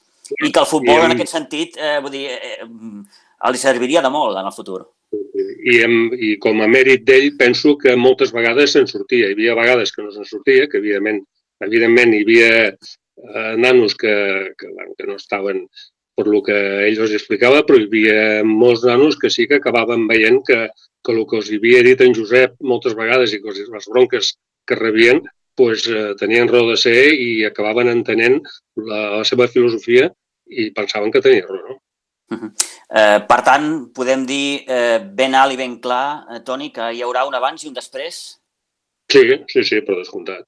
i 0.41 0.51
que 0.51 0.59
el 0.59 0.65
futbol, 0.65 1.05
en 1.05 1.13
aquest 1.13 1.35
sentit, 1.35 1.77
eh, 1.77 1.99
vull 2.01 2.11
dir, 2.11 2.25
eh, 2.31 2.65
els 3.49 3.63
serviria 3.67 4.01
de 4.03 4.11
molt 4.13 4.39
en 4.39 4.49
el 4.49 4.55
futur. 4.55 4.81
I, 5.13 5.77
amb, 5.85 6.13
i 6.15 6.35
com 6.43 6.61
a 6.63 6.67
mèrit 6.67 7.05
d'ell 7.07 7.33
penso 7.39 7.75
que 7.79 7.95
moltes 7.99 8.33
vegades 8.35 8.75
se'n 8.75 8.89
sortia. 8.89 9.29
Hi 9.29 9.37
havia 9.37 9.57
vegades 9.59 9.93
que 9.95 10.03
no 10.05 10.11
se'n 10.11 10.27
sortia, 10.27 10.67
que 10.71 10.79
evidentment, 10.81 11.21
evidentment 11.63 12.13
hi 12.13 12.23
havia 12.25 12.53
eh, 12.69 13.53
nanos 13.57 13.95
que, 13.99 14.15
que, 14.57 14.71
bueno, 14.71 14.95
que 14.97 15.09
no 15.09 15.19
estaven 15.19 15.65
per 16.15 16.27
lo 16.29 16.43
que 16.45 16.55
ell 16.87 16.99
els 17.01 17.13
explicava, 17.17 17.63
però 17.65 17.79
hi 17.79 17.87
havia 17.87 18.17
molts 18.45 18.83
nanos 18.85 19.17
que 19.19 19.31
sí 19.33 19.47
que 19.49 19.57
acabaven 19.59 20.05
veient 20.09 20.43
que, 20.47 20.59
que 21.03 21.13
el 21.13 21.23
que 21.29 21.39
els 21.39 21.53
havia 21.57 21.85
dit 21.85 22.01
en 22.05 22.13
Josep 22.17 22.59
moltes 22.61 22.93
vegades 22.97 23.33
i 23.33 23.39
que 23.41 23.55
les 23.55 23.87
bronques 23.89 24.35
que 24.69 24.77
rebien 24.79 25.23
pues, 25.55 25.87
eh, 25.87 26.13
tenien 26.19 26.49
raó 26.49 26.69
de 26.69 26.77
ser 26.77 27.13
i 27.13 27.43
acabaven 27.45 27.89
entenent 27.91 28.39
la, 28.77 29.01
la 29.17 29.23
seva 29.27 29.49
filosofia 29.49 30.11
i 30.49 30.69
pensaven 30.75 31.11
que 31.11 31.21
tenia 31.25 31.47
raó. 31.47 31.63
No? 31.71 31.72
Uh 32.31 32.37
-huh. 32.37 32.51
eh, 32.99 33.19
per 33.27 33.41
tant, 33.43 33.67
podem 33.93 34.25
dir 34.25 34.63
eh, 34.67 34.99
ben 34.99 35.35
alt 35.35 35.53
i 35.53 35.57
ben 35.57 35.79
clar, 35.79 36.25
eh, 36.31 36.39
Toni, 36.39 36.71
que 36.71 36.91
hi 36.93 37.01
haurà 37.03 37.25
un 37.27 37.35
abans 37.35 37.63
i 37.63 37.67
un 37.67 37.73
després? 37.73 38.39
Sí, 39.11 39.23
sí, 39.47 39.63
sí, 39.63 39.81
per 39.81 39.95
descomptat. 39.95 40.45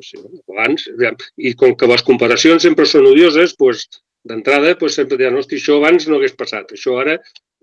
Sí, 0.00 0.16
abans, 0.48 0.88
I 1.36 1.54
com 1.54 1.74
que 1.76 1.86
les 1.86 2.02
comparacions 2.02 2.62
sempre 2.62 2.86
són 2.86 3.06
odioses, 3.06 3.54
doncs, 3.58 4.00
d'entrada 4.24 4.74
doncs, 4.74 4.94
sempre 4.94 5.18
diran, 5.20 5.36
hosti, 5.36 5.56
això 5.56 5.76
abans 5.76 6.06
no 6.08 6.16
hagués 6.16 6.36
passat, 6.38 6.72
això 6.72 6.96
ara, 7.02 7.18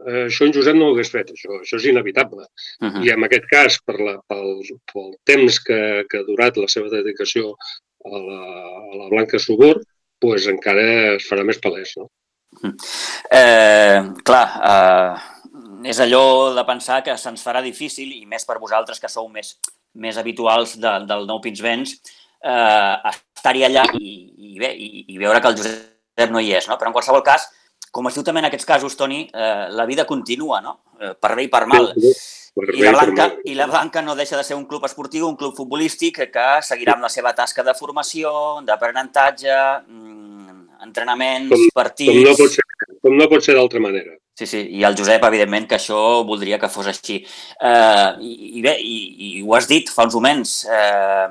eh, 0.06 0.26
això 0.28 0.46
en 0.46 0.54
Josep 0.54 0.76
no 0.76 0.90
ho 0.90 0.94
hagués 0.94 1.12
fet, 1.14 1.32
això, 1.34 1.60
això 1.62 1.80
és 1.82 1.86
inevitable. 1.86 2.46
Uh 2.82 2.90
-huh. 2.90 3.06
I 3.06 3.12
en 3.16 3.24
aquest 3.24 3.46
cas, 3.50 3.80
per 3.86 4.00
la, 4.00 4.16
pel, 4.28 4.62
pel 4.94 5.12
temps 5.24 5.60
que, 5.60 6.06
que 6.10 6.18
ha 6.20 6.30
durat 6.32 6.58
la 6.58 6.68
seva 6.68 6.90
dedicació 6.90 7.56
a 8.06 8.18
la, 8.30 8.42
a 8.92 8.94
la 9.02 9.10
Blanca 9.10 9.40
Subur, 9.40 9.76
doncs 10.22 10.48
encara 10.48 11.16
es 11.16 11.28
farà 11.30 11.44
més 11.44 11.60
palès, 11.60 11.94
no? 11.98 12.10
Eh, 13.32 14.00
clar, 14.26 14.46
eh, 14.72 15.90
és 15.92 16.00
allò 16.04 16.54
de 16.56 16.64
pensar 16.68 17.02
que 17.06 17.18
se'ns 17.18 17.44
farà 17.46 17.62
difícil, 17.64 18.14
i 18.18 18.26
més 18.26 18.46
per 18.48 18.60
vosaltres 18.62 19.00
que 19.00 19.12
sou 19.12 19.28
més, 19.30 19.56
més 19.94 20.18
habituals 20.18 20.78
de, 20.82 20.94
del 21.10 21.28
nou 21.30 21.42
Pinsbens, 21.44 21.98
eh, 22.42 23.14
estar-hi 23.14 23.68
allà 23.68 23.86
i, 24.00 24.16
i, 24.54 24.56
bé, 24.62 24.74
i, 24.74 25.06
i 25.14 25.22
veure 25.22 25.42
que 25.42 25.54
el 25.54 25.60
Josep 25.60 26.34
no 26.34 26.42
hi 26.42 26.54
és. 26.58 26.68
No? 26.70 26.80
Però 26.80 26.92
en 26.92 26.98
qualsevol 26.98 27.26
cas, 27.26 27.50
com 27.92 28.10
es 28.10 28.18
diu 28.18 28.26
també 28.26 28.44
en 28.44 28.50
aquests 28.50 28.68
casos, 28.68 28.98
Toni, 28.98 29.24
eh, 29.34 29.68
la 29.74 29.86
vida 29.90 30.06
continua, 30.10 30.62
no? 30.62 30.80
Eh, 31.00 31.14
per 31.20 31.36
bé 31.38 31.48
i 31.48 31.54
per 31.54 31.66
mal. 31.70 31.94
I 32.58 32.82
la, 32.82 32.92
Blanca, 32.96 33.28
I 33.46 33.54
la 33.54 33.68
Blanca 33.70 34.02
no 34.02 34.16
deixa 34.18 34.38
de 34.38 34.44
ser 34.44 34.56
un 34.58 34.66
club 34.66 34.86
esportiu, 34.88 35.28
un 35.28 35.38
club 35.38 35.54
futbolístic 35.54 36.24
que 36.34 36.46
seguirà 36.66 36.96
amb 36.96 37.06
la 37.06 37.12
seva 37.14 37.36
tasca 37.38 37.62
de 37.62 37.76
formació, 37.78 38.32
d'aprenentatge, 38.66 39.58
mm, 39.86 40.17
entrenaments, 40.88 41.52
com, 41.54 41.68
partits... 41.76 42.14
Com 42.14 42.24
no 42.26 42.36
pot 42.40 42.56
ser, 42.56 42.96
com 43.04 43.20
no 43.20 43.28
pot 43.32 43.46
ser 43.46 43.58
d'altra 43.58 43.84
manera. 43.84 44.16
Sí, 44.38 44.46
sí, 44.46 44.62
i 44.78 44.84
el 44.86 44.96
Josep, 44.98 45.24
evidentment, 45.26 45.66
que 45.70 45.80
això 45.80 46.00
voldria 46.28 46.60
que 46.62 46.70
fos 46.70 46.90
així. 46.92 47.20
Eh, 47.24 48.10
i, 48.22 48.34
I 48.60 48.64
bé, 48.66 48.76
i, 48.86 48.98
i 49.28 49.30
ho 49.42 49.56
has 49.58 49.70
dit 49.70 49.90
fa 49.90 50.06
uns 50.06 50.18
moments, 50.18 50.60
eh, 50.70 51.28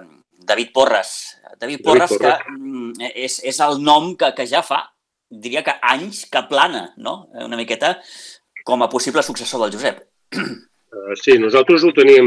David 0.47 0.73
Porres. 0.75 1.13
David 1.61 1.85
Porres, 1.87 2.11
David 2.11 2.19
Porres. 2.19 2.43
que 2.43 2.57
mm, 2.59 3.13
és, 3.27 3.39
és 3.53 3.61
el 3.67 3.79
nom 3.83 4.13
que, 4.19 4.33
que 4.37 4.49
ja 4.51 4.65
fa, 4.67 4.83
diria 5.31 5.63
que 5.67 5.77
anys 5.83 6.25
que 6.31 6.43
plana, 6.51 6.89
no? 7.03 7.29
Una 7.47 7.59
miqueta 7.59 7.97
com 8.67 8.83
a 8.83 8.91
possible 8.91 9.23
successor 9.23 9.63
del 9.65 9.75
Josep. 9.79 10.03
Uh, 10.35 11.15
sí, 11.23 11.39
nosaltres 11.39 11.87
ho 11.87 11.93
teníem 11.95 12.27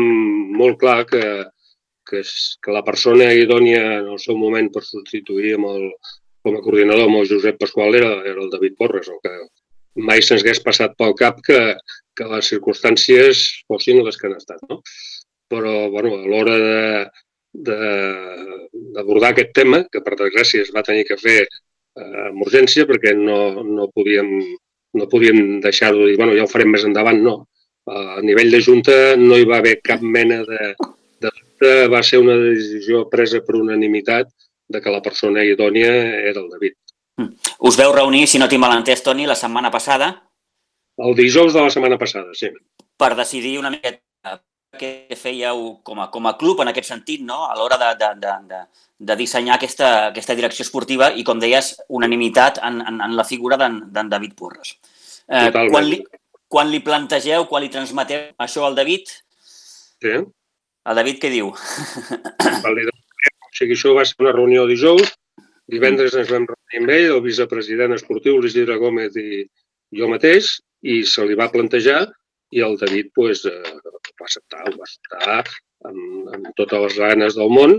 molt 0.56 0.80
clar 0.80 1.04
que, 1.10 1.24
que, 2.08 2.24
és, 2.24 2.34
que 2.64 2.76
la 2.76 2.84
persona 2.88 3.30
idònia 3.36 3.84
en 4.00 4.10
el 4.16 4.20
seu 4.24 4.40
moment 4.40 4.72
per 4.72 4.84
substituir 4.88 5.58
amb 5.58 5.70
el, 5.74 5.86
com 6.44 6.58
a 6.58 6.62
coordinador 6.64 7.08
amb 7.08 7.20
el 7.20 7.30
Josep 7.30 7.60
Pasqual 7.60 7.98
era, 8.00 8.12
era 8.26 8.42
el 8.44 8.52
David 8.52 8.78
Porres, 8.80 9.10
o 9.12 9.20
que 9.24 9.34
mai 10.10 10.22
se'ns 10.24 10.44
hagués 10.44 10.62
passat 10.64 10.96
pel 11.00 11.16
cap 11.20 11.40
que, 11.46 11.60
que 12.16 12.28
les 12.34 12.52
circumstàncies 12.54 13.42
fossin 13.68 14.04
les 14.06 14.18
que 14.20 14.30
han 14.30 14.38
estat. 14.38 14.62
No? 14.70 14.82
Però 15.50 15.74
bueno, 15.92 16.16
a 16.20 16.30
l'hora 16.30 16.56
d'abordar 17.50 19.34
aquest 19.34 19.52
tema, 19.58 19.82
que 19.92 20.04
per 20.06 20.16
desgràcia 20.20 20.64
es 20.64 20.74
va 20.76 20.86
tenir 20.86 21.08
que 21.10 21.18
fer 21.20 21.40
eh, 21.42 22.26
amb 22.30 22.44
urgència 22.46 22.86
perquè 22.90 23.16
no, 23.18 23.40
no 23.66 23.90
podíem, 23.96 24.30
no 25.00 25.10
podíem 25.10 25.60
deixar-ho 25.66 26.06
dir, 26.06 26.18
bueno, 26.22 26.38
ja 26.38 26.46
ho 26.46 26.52
farem 26.52 26.72
més 26.76 26.86
endavant, 26.88 27.20
no. 27.26 27.42
A 27.90 28.22
nivell 28.22 28.52
de 28.54 28.60
Junta 28.62 28.96
no 29.18 29.38
hi 29.40 29.48
va 29.50 29.58
haver 29.58 29.80
cap 29.82 30.04
mena 30.06 30.44
de, 30.46 30.74
de 31.64 31.74
va 31.90 32.04
ser 32.06 32.20
una 32.22 32.36
decisió 32.38 33.08
presa 33.10 33.42
per 33.46 33.58
unanimitat 33.58 34.30
de 34.70 34.82
que 34.82 34.94
la 34.94 35.02
persona 35.02 35.44
idònia 35.46 35.90
era 36.32 36.40
el 36.40 36.50
David. 36.50 36.76
Mm. 37.20 37.54
Us 37.68 37.78
veu 37.80 37.94
reunir, 37.96 38.28
si 38.28 38.40
no 38.40 38.48
tinc 38.48 38.62
mal 38.62 38.78
entès, 38.78 39.02
Toni, 39.04 39.26
la 39.28 39.38
setmana 39.40 39.72
passada? 39.74 40.14
El 41.00 41.16
dijous 41.18 41.56
de 41.56 41.64
la 41.66 41.74
setmana 41.74 41.98
passada, 41.98 42.36
sí. 42.38 42.52
Per 43.00 43.16
decidir 43.18 43.58
una 43.60 43.72
miqueta 43.74 44.04
què 44.80 45.18
fèieu 45.18 45.80
com 45.84 46.00
a, 46.04 46.10
com 46.14 46.28
a 46.30 46.36
club 46.38 46.62
en 46.62 46.70
aquest 46.72 46.92
sentit, 46.92 47.24
no? 47.26 47.42
a 47.50 47.56
l'hora 47.58 47.80
de, 47.82 47.90
de, 48.00 48.10
de, 48.22 48.34
de, 48.52 48.60
de 49.10 49.16
dissenyar 49.18 49.58
aquesta, 49.58 49.90
aquesta 50.12 50.36
direcció 50.38 50.64
esportiva 50.68 51.10
i, 51.16 51.26
com 51.26 51.42
deies, 51.42 51.74
unanimitat 51.90 52.62
en, 52.64 52.82
en, 52.86 53.02
en 53.08 53.16
la 53.18 53.26
figura 53.26 53.58
d'en 53.58 54.12
David 54.12 54.36
Porres. 54.38 54.76
Eh, 55.26 55.50
quan, 55.56 55.90
li, 55.90 56.00
quan 56.48 56.70
li 56.70 56.84
plantegeu, 56.86 57.48
quan 57.50 57.66
li 57.66 57.72
transmeteu 57.74 58.30
això 58.46 58.68
al 58.68 58.78
David, 58.78 59.10
sí. 60.06 60.16
el 60.22 61.02
David 61.02 61.20
què 61.24 61.34
diu? 61.34 61.52
O 63.50 63.58
sigui, 63.58 63.76
això 63.78 63.96
va 63.98 64.06
ser 64.06 64.20
una 64.24 64.36
reunió 64.36 64.66
dijous, 64.70 65.14
divendres 65.70 66.16
ens 66.18 66.32
vam 66.34 66.48
reunir 66.50 66.82
amb 66.82 66.94
ell, 66.96 67.08
el 67.16 67.24
vicepresident 67.26 67.96
esportiu, 67.96 68.40
l'Isidre 68.42 68.78
Gómez 68.82 69.18
i 69.20 69.44
jo 70.00 70.10
mateix, 70.12 70.58
i 70.82 71.02
se 71.04 71.26
li 71.28 71.38
va 71.40 71.52
plantejar 71.54 72.04
i 72.56 72.62
el 72.66 72.78
David 72.82 73.12
pues, 73.16 73.44
eh, 73.46 73.74
va 74.20 74.28
acceptar, 74.28 74.64
ho 74.66 74.76
va 74.78 74.86
acceptar 74.88 75.40
amb, 75.90 76.30
amb 76.36 76.52
totes 76.58 76.86
les 76.86 77.00
ganes 77.04 77.38
del 77.38 77.52
món, 77.54 77.76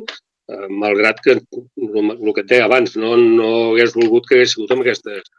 eh, 0.52 0.66
malgrat 0.82 1.22
que 1.24 1.36
el, 1.38 2.32
que 2.36 2.46
té 2.52 2.60
abans 2.62 2.96
no, 3.00 3.16
no 3.16 3.50
hagués 3.70 3.96
volgut 3.96 4.28
que 4.28 4.38
hagués 4.38 4.54
sigut 4.54 4.74
amb 4.74 4.84
aquestes, 4.84 5.32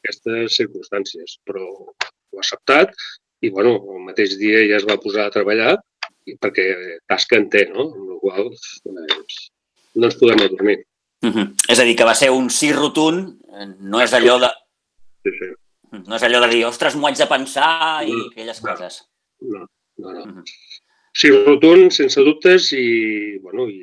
aquestes 0.00 0.56
circumstàncies, 0.60 1.38
però 1.48 1.66
ho 1.66 1.90
ha 1.90 2.44
acceptat 2.44 2.94
i 3.44 3.52
bueno, 3.54 3.76
el 3.94 4.06
mateix 4.08 4.38
dia 4.38 4.64
ja 4.70 4.80
es 4.80 4.88
va 4.88 5.00
posar 5.02 5.28
a 5.28 5.34
treballar 5.34 5.76
perquè 6.42 6.66
tasca 7.08 7.38
en 7.40 7.48
té, 7.52 7.64
no? 7.72 7.88
amb 7.88 8.10
la 8.12 8.18
qual 8.22 8.50
doncs, 8.50 9.38
no 9.98 10.08
ens 10.08 10.18
podem 10.20 10.44
adormir. 10.44 10.78
Uh 11.26 11.30
-huh. 11.34 11.46
És 11.68 11.80
a 11.80 11.84
dir, 11.84 11.96
que 11.96 12.06
va 12.06 12.14
ser 12.14 12.30
un 12.30 12.48
sí 12.50 12.72
rotund, 12.72 13.38
no 13.80 14.00
és 14.00 14.12
allò 14.12 14.38
de... 14.38 14.50
Sí, 15.24 15.30
sí. 15.38 15.48
No 16.06 16.16
és 16.16 16.22
allò 16.22 16.40
de 16.40 16.48
dir, 16.54 16.64
ostres, 16.66 16.94
m'ho 16.94 17.08
haig 17.08 17.18
de 17.18 17.26
pensar 17.26 18.04
i 18.06 18.12
no, 18.12 18.26
aquelles 18.26 18.62
no, 18.62 18.70
coses. 18.70 19.02
No, 19.40 19.66
no, 19.96 20.12
no. 20.12 20.20
Uh 20.20 20.26
-huh. 20.26 20.44
Sí 21.12 21.30
rotund, 21.30 21.90
sense 21.90 22.20
dubtes, 22.20 22.72
i, 22.72 23.38
bueno, 23.42 23.68
i, 23.68 23.82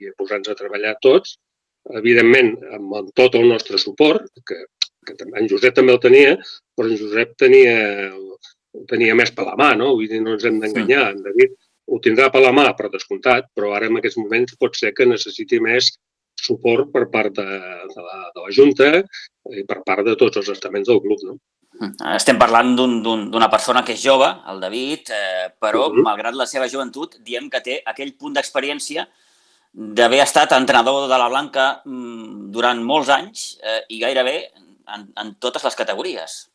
i 0.00 0.10
posar-nos 0.16 0.48
a 0.48 0.54
treballar 0.54 0.96
tots, 1.00 1.38
evidentment, 1.92 2.56
amb 2.72 3.12
tot 3.14 3.34
el 3.34 3.48
nostre 3.48 3.78
suport, 3.78 4.26
que, 4.46 4.56
que 5.06 5.14
en 5.20 5.48
Josep 5.48 5.74
també 5.74 5.92
el 5.92 6.00
tenia, 6.00 6.38
però 6.74 6.88
en 6.88 6.98
Josep 6.98 7.36
tenia, 7.36 8.10
tenia 8.88 9.14
més 9.14 9.30
per 9.30 9.44
la 9.44 9.56
mà, 9.56 9.76
no? 9.76 9.94
Vull 9.94 10.08
dir, 10.08 10.20
no 10.20 10.32
ens 10.32 10.44
hem 10.44 10.58
d'enganyar. 10.60 11.04
Sí. 11.10 11.16
En 11.16 11.22
David 11.22 11.50
ho 11.86 12.00
tindrà 12.00 12.30
per 12.32 12.42
la 12.44 12.52
mà, 12.56 12.66
per 12.76 12.90
descomptat, 12.92 13.50
però 13.54 13.74
ara 13.76 13.90
en 13.90 14.00
aquests 14.00 14.20
moments 14.20 14.56
pot 14.60 14.76
ser 14.78 14.94
que 14.96 15.06
necessiti 15.08 15.60
més 15.60 15.92
suport 16.40 16.90
per 16.92 17.06
part 17.12 17.34
de, 17.36 17.44
de, 17.44 18.04
la, 18.04 18.20
de 18.34 18.44
la 18.44 18.54
Junta 18.54 18.88
i 19.52 19.64
per 19.68 19.82
part 19.86 20.04
de 20.06 20.16
tots 20.20 20.40
els 20.40 20.48
estaments 20.56 20.88
del 20.90 21.02
club. 21.04 21.20
No? 21.28 21.36
Estem 22.14 22.38
parlant 22.38 22.74
d'una 22.76 23.26
un, 23.26 23.50
persona 23.50 23.82
que 23.86 23.96
és 23.96 24.02
jove, 24.02 24.28
el 24.50 24.60
David, 24.62 25.10
eh, 25.10 25.46
però, 25.60 25.88
uh 25.88 25.92
-huh. 25.94 26.06
malgrat 26.06 26.34
la 26.34 26.46
seva 26.46 26.68
joventut, 26.68 27.18
diem 27.20 27.50
que 27.50 27.60
té 27.60 27.82
aquell 27.84 28.14
punt 28.14 28.34
d'experiència 28.34 29.06
d'haver 29.74 30.20
estat 30.22 30.52
entrenador 30.52 31.08
de 31.08 31.18
la 31.18 31.28
Blanca 31.28 31.82
mm, 31.84 32.52
durant 32.54 32.82
molts 32.82 33.08
anys 33.08 33.58
eh, 33.62 33.82
i 33.88 33.98
gairebé 33.98 34.50
en, 34.94 35.08
en 35.16 35.34
totes 35.40 35.64
les 35.64 35.74
categories. 35.74 36.50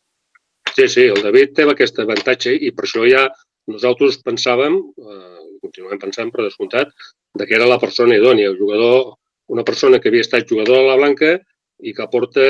Sí, 0.75 0.87
sí, 0.87 1.01
el 1.01 1.21
David 1.21 1.55
té 1.55 1.63
aquest 1.67 1.99
avantatge 1.99 2.53
i 2.53 2.71
per 2.71 2.85
això 2.85 3.03
ja 3.09 3.27
nosaltres 3.69 4.19
pensàvem, 4.25 4.75
eh, 4.79 5.39
continuem 5.63 6.01
pensant 6.01 6.31
per 6.33 6.45
descomptat, 6.45 6.91
de 7.37 7.45
que 7.45 7.55
era 7.55 7.69
la 7.69 7.79
persona 7.79 8.17
idònia, 8.17 8.49
el 8.49 8.57
jugador, 8.57 9.15
una 9.49 9.63
persona 9.63 9.99
que 9.99 10.09
havia 10.09 10.25
estat 10.25 10.49
jugador 10.49 10.79
a 10.79 10.87
la 10.91 10.97
Blanca 10.99 11.37
i 11.79 11.93
que 11.95 12.07
porta, 12.11 12.45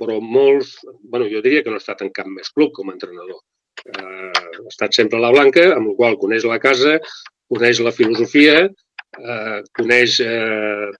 però 0.00 0.18
molts, 0.20 0.78
bueno, 1.02 1.28
jo 1.28 1.42
diria 1.44 1.62
que 1.62 1.70
no 1.72 1.78
ha 1.78 1.84
estat 1.84 2.02
en 2.02 2.12
cap 2.16 2.28
més 2.30 2.52
club 2.54 2.72
com 2.76 2.88
a 2.88 2.94
entrenador. 2.96 3.42
Eh, 3.84 4.30
ha 4.30 4.70
estat 4.70 4.96
sempre 4.96 5.18
a 5.18 5.24
la 5.26 5.32
Blanca, 5.34 5.66
amb 5.76 5.92
la 5.92 5.96
qual 5.98 6.18
coneix 6.22 6.46
la 6.48 6.60
casa, 6.62 6.98
coneix 7.50 7.82
la 7.84 7.94
filosofia, 7.96 8.68
eh, 9.18 9.58
coneix 9.76 10.20
eh, 10.24 10.90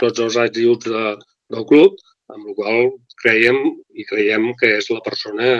tots 0.00 0.22
els 0.22 0.36
atributs 0.36 0.92
de, 0.92 1.16
del 1.54 1.66
club, 1.72 1.98
amb 2.32 2.50
la 2.50 2.54
qual 2.58 2.92
creiem 3.22 3.58
i 3.96 4.04
creiem 4.04 4.52
que 4.60 4.76
és 4.78 4.90
la 4.92 5.02
persona 5.04 5.50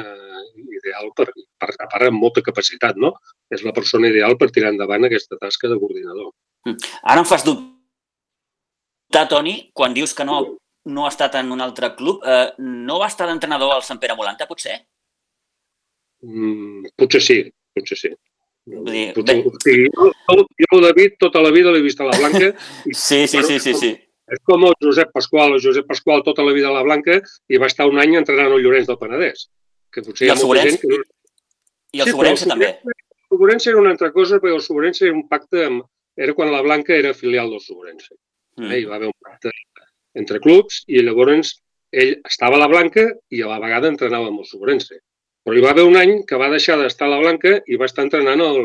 ideal 0.56 1.10
per, 1.16 1.26
per, 1.60 1.70
a 1.72 1.88
part 1.90 2.08
amb 2.08 2.20
molta 2.20 2.42
capacitat, 2.44 2.98
no? 3.00 3.12
És 3.52 3.62
la 3.62 3.72
persona 3.74 4.10
ideal 4.10 4.34
per 4.40 4.50
tirar 4.50 4.72
endavant 4.74 5.06
aquesta 5.06 5.38
tasca 5.38 5.70
de 5.70 5.78
coordinador. 5.78 6.32
Mm. 6.66 6.92
Ara 7.02 7.22
em 7.22 7.28
fas 7.28 7.44
dubtar, 7.46 9.26
Toni, 9.30 9.58
quan 9.76 9.94
dius 9.94 10.14
que 10.16 10.26
no, 10.26 10.40
no 10.90 11.06
ha 11.06 11.12
estat 11.12 11.38
en 11.40 11.52
un 11.54 11.62
altre 11.62 11.92
club. 11.98 12.24
Eh, 12.26 12.52
no 12.58 12.98
va 13.02 13.10
estar 13.10 13.28
d'entrenador 13.30 13.74
al 13.74 13.84
Sant 13.86 14.00
Pere 14.02 14.16
Molanta, 14.18 14.48
potser? 14.50 14.80
Mm, 16.26 16.90
potser 16.98 17.22
sí, 17.22 17.38
potser 17.76 18.00
sí. 18.00 18.12
Vull 18.66 18.90
dir, 18.90 19.06
potser, 19.14 19.38
sí. 19.62 19.76
Jo, 19.94 20.42
jo, 20.64 20.80
David, 20.82 21.20
tota 21.22 21.42
la 21.44 21.52
vida 21.54 21.70
l'he 21.74 21.84
vist 21.84 22.02
a 22.02 22.08
la 22.08 22.18
Blanca. 22.18 22.50
I, 22.90 22.94
sí, 22.94 23.26
sí, 23.30 23.42
sí, 23.46 23.60
sí, 23.62 23.74
sí. 23.78 23.92
És 24.26 24.42
com 24.42 24.64
el 24.66 24.74
Josep 24.82 25.12
Pasqual. 25.14 25.54
El 25.54 25.62
Josep 25.62 25.86
Pasqual 25.86 26.24
tota 26.26 26.42
la 26.42 26.54
vida 26.54 26.72
a 26.72 26.74
la 26.74 26.82
Blanca 26.82 27.20
i 27.22 27.60
va 27.62 27.70
estar 27.70 27.86
un 27.86 28.00
any 28.02 28.16
entrenant 28.18 28.56
el 28.56 28.64
Llorenç 28.64 28.88
del 28.90 28.98
Penedès 28.98 29.46
que 29.94 30.02
potser 30.02 30.26
I 30.26 30.32
el 30.34 30.40
Sobrense, 30.40 30.80
que... 30.82 30.98
I 31.94 32.02
el 32.02 32.10
sí, 32.10 32.14
Sobrense 32.14 32.48
també. 32.50 32.72
Sobrense 33.30 33.70
era 33.70 33.80
una 33.80 33.92
altra 33.94 34.12
cosa, 34.12 34.40
perquè 34.40 34.54
el 34.54 34.64
Sobrense 34.64 35.06
era 35.08 35.16
un 35.16 35.26
pacte 35.28 35.66
amb... 35.66 35.84
Era 36.16 36.32
quan 36.32 36.48
la 36.48 36.62
Blanca 36.64 36.94
era 36.96 37.12
filial 37.12 37.50
del 37.52 37.60
Sobrense. 37.60 38.14
Mm. 38.56 38.70
Eh? 38.70 38.78
Hi 38.80 38.86
va 38.88 38.96
haver 38.96 39.10
un 39.10 39.18
pacte 39.20 39.52
entre 40.16 40.40
clubs 40.40 40.80
i 40.88 41.02
llavors 41.04 41.58
ell 41.92 42.14
estava 42.24 42.56
a 42.56 42.62
la 42.62 42.70
Blanca 42.72 43.04
i 43.28 43.42
a 43.42 43.50
la 43.50 43.60
vegada 43.60 43.90
entrenava 43.92 44.30
amb 44.30 44.40
el 44.40 44.48
Sobrense. 44.48 45.02
Però 45.44 45.56
hi 45.56 45.62
va 45.62 45.74
haver 45.74 45.84
un 45.86 45.98
any 46.00 46.22
que 46.26 46.38
va 46.40 46.48
deixar 46.50 46.78
d'estar 46.80 47.06
a 47.06 47.12
la 47.12 47.20
Blanca 47.22 47.58
i 47.66 47.76
va 47.78 47.88
estar 47.90 48.06
entrenant 48.06 48.42
el, 48.42 48.62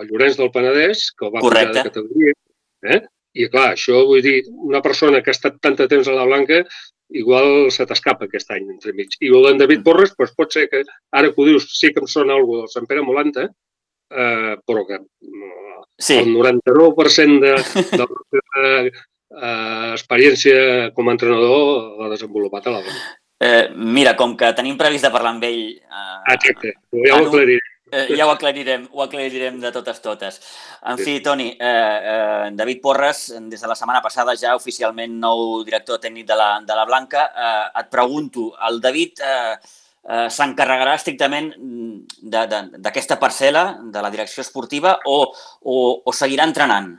el 0.00 0.10
Llorenç 0.10 0.36
del 0.38 0.52
Penedès, 0.54 1.08
que 1.16 1.26
el 1.26 1.32
va 1.34 1.42
Correcte. 1.44 1.72
pujar 1.72 1.80
de 1.80 1.90
categoria. 1.90 2.34
Eh? 2.94 3.00
I 3.34 3.48
clar, 3.50 3.70
això 3.74 4.04
vull 4.06 4.22
dir, 4.22 4.36
una 4.68 4.82
persona 4.84 5.22
que 5.22 5.32
ha 5.32 5.38
estat 5.38 5.56
tant 5.64 5.74
de 5.80 5.88
temps 5.90 6.06
a 6.06 6.14
la 6.14 6.26
Blanca 6.28 6.60
igual 7.14 7.70
se 7.74 7.86
t'escapa 7.86 8.28
aquest 8.28 8.50
any 8.54 8.68
entremig. 8.70 9.16
I 9.20 9.30
el 9.32 9.48
d'en 9.48 9.60
David 9.60 9.82
Porres, 9.86 10.14
doncs 10.18 10.34
pot 10.38 10.54
ser 10.54 10.68
que, 10.70 10.84
ara 11.12 11.30
que 11.32 11.40
ho 11.40 11.48
dius, 11.48 11.66
sí 11.78 11.90
que 11.92 12.02
em 12.02 12.10
sona 12.10 12.36
alguna 12.38 12.64
del 12.64 12.72
Sant 12.72 12.86
Pere 12.90 13.02
Molanta, 13.06 13.48
eh, 14.14 14.54
però 14.64 14.86
que 14.86 15.00
sí. 15.98 16.18
el 16.18 16.30
99% 16.34 17.40
de, 17.42 17.52
de 17.90 18.04
la 18.04 18.22
seva 18.36 18.64
eh, 18.70 19.92
experiència 19.92 20.88
com 20.94 21.10
a 21.10 21.16
entrenador 21.16 22.00
l'ha 22.00 22.14
desenvolupat 22.14 22.66
a 22.70 22.78
la 22.78 22.82
dona. 22.86 23.04
Eh, 23.44 23.68
mira, 23.74 24.14
com 24.16 24.36
que 24.38 24.54
tenim 24.56 24.78
previst 24.80 25.04
de 25.04 25.12
parlar 25.12 25.34
amb 25.34 25.46
ell... 25.46 25.62
Eh, 25.76 26.34
Exacte, 26.34 26.76
ja 27.04 27.18
ho 27.18 27.26
aclariré. 27.26 27.60
Eh, 27.94 28.16
ja 28.16 28.26
ho 28.26 28.32
aclarirem, 28.32 28.88
ho 28.90 29.02
aclarirem 29.04 29.60
de 29.62 29.70
totes 29.74 30.00
totes. 30.02 30.40
En 30.90 30.98
fi, 30.98 31.20
Toni, 31.22 31.50
eh, 31.52 31.98
eh, 32.14 32.48
David 32.56 32.80
Porres, 32.82 33.20
des 33.50 33.60
de 33.60 33.70
la 33.70 33.76
setmana 33.78 34.00
passada 34.02 34.34
ja 34.40 34.56
oficialment 34.58 35.14
nou 35.20 35.62
director 35.66 36.00
tècnic 36.02 36.26
de 36.26 36.38
la, 36.38 36.48
de 36.66 36.74
la 36.74 36.86
Blanca. 36.88 37.28
Eh, 37.30 37.80
et 37.82 37.90
pregunto, 37.92 38.48
el 38.68 38.80
David 38.82 39.22
eh, 39.22 39.54
eh, 40.04 40.28
s'encarregarà 40.30 40.94
estrictament 40.98 41.50
d'aquesta 42.22 43.18
parcel·la 43.20 43.64
de 43.94 44.04
la 44.04 44.12
direcció 44.12 44.44
esportiva 44.44 44.98
o, 45.10 45.18
o, 45.62 45.76
o 46.04 46.16
seguirà 46.16 46.46
entrenant? 46.48 46.92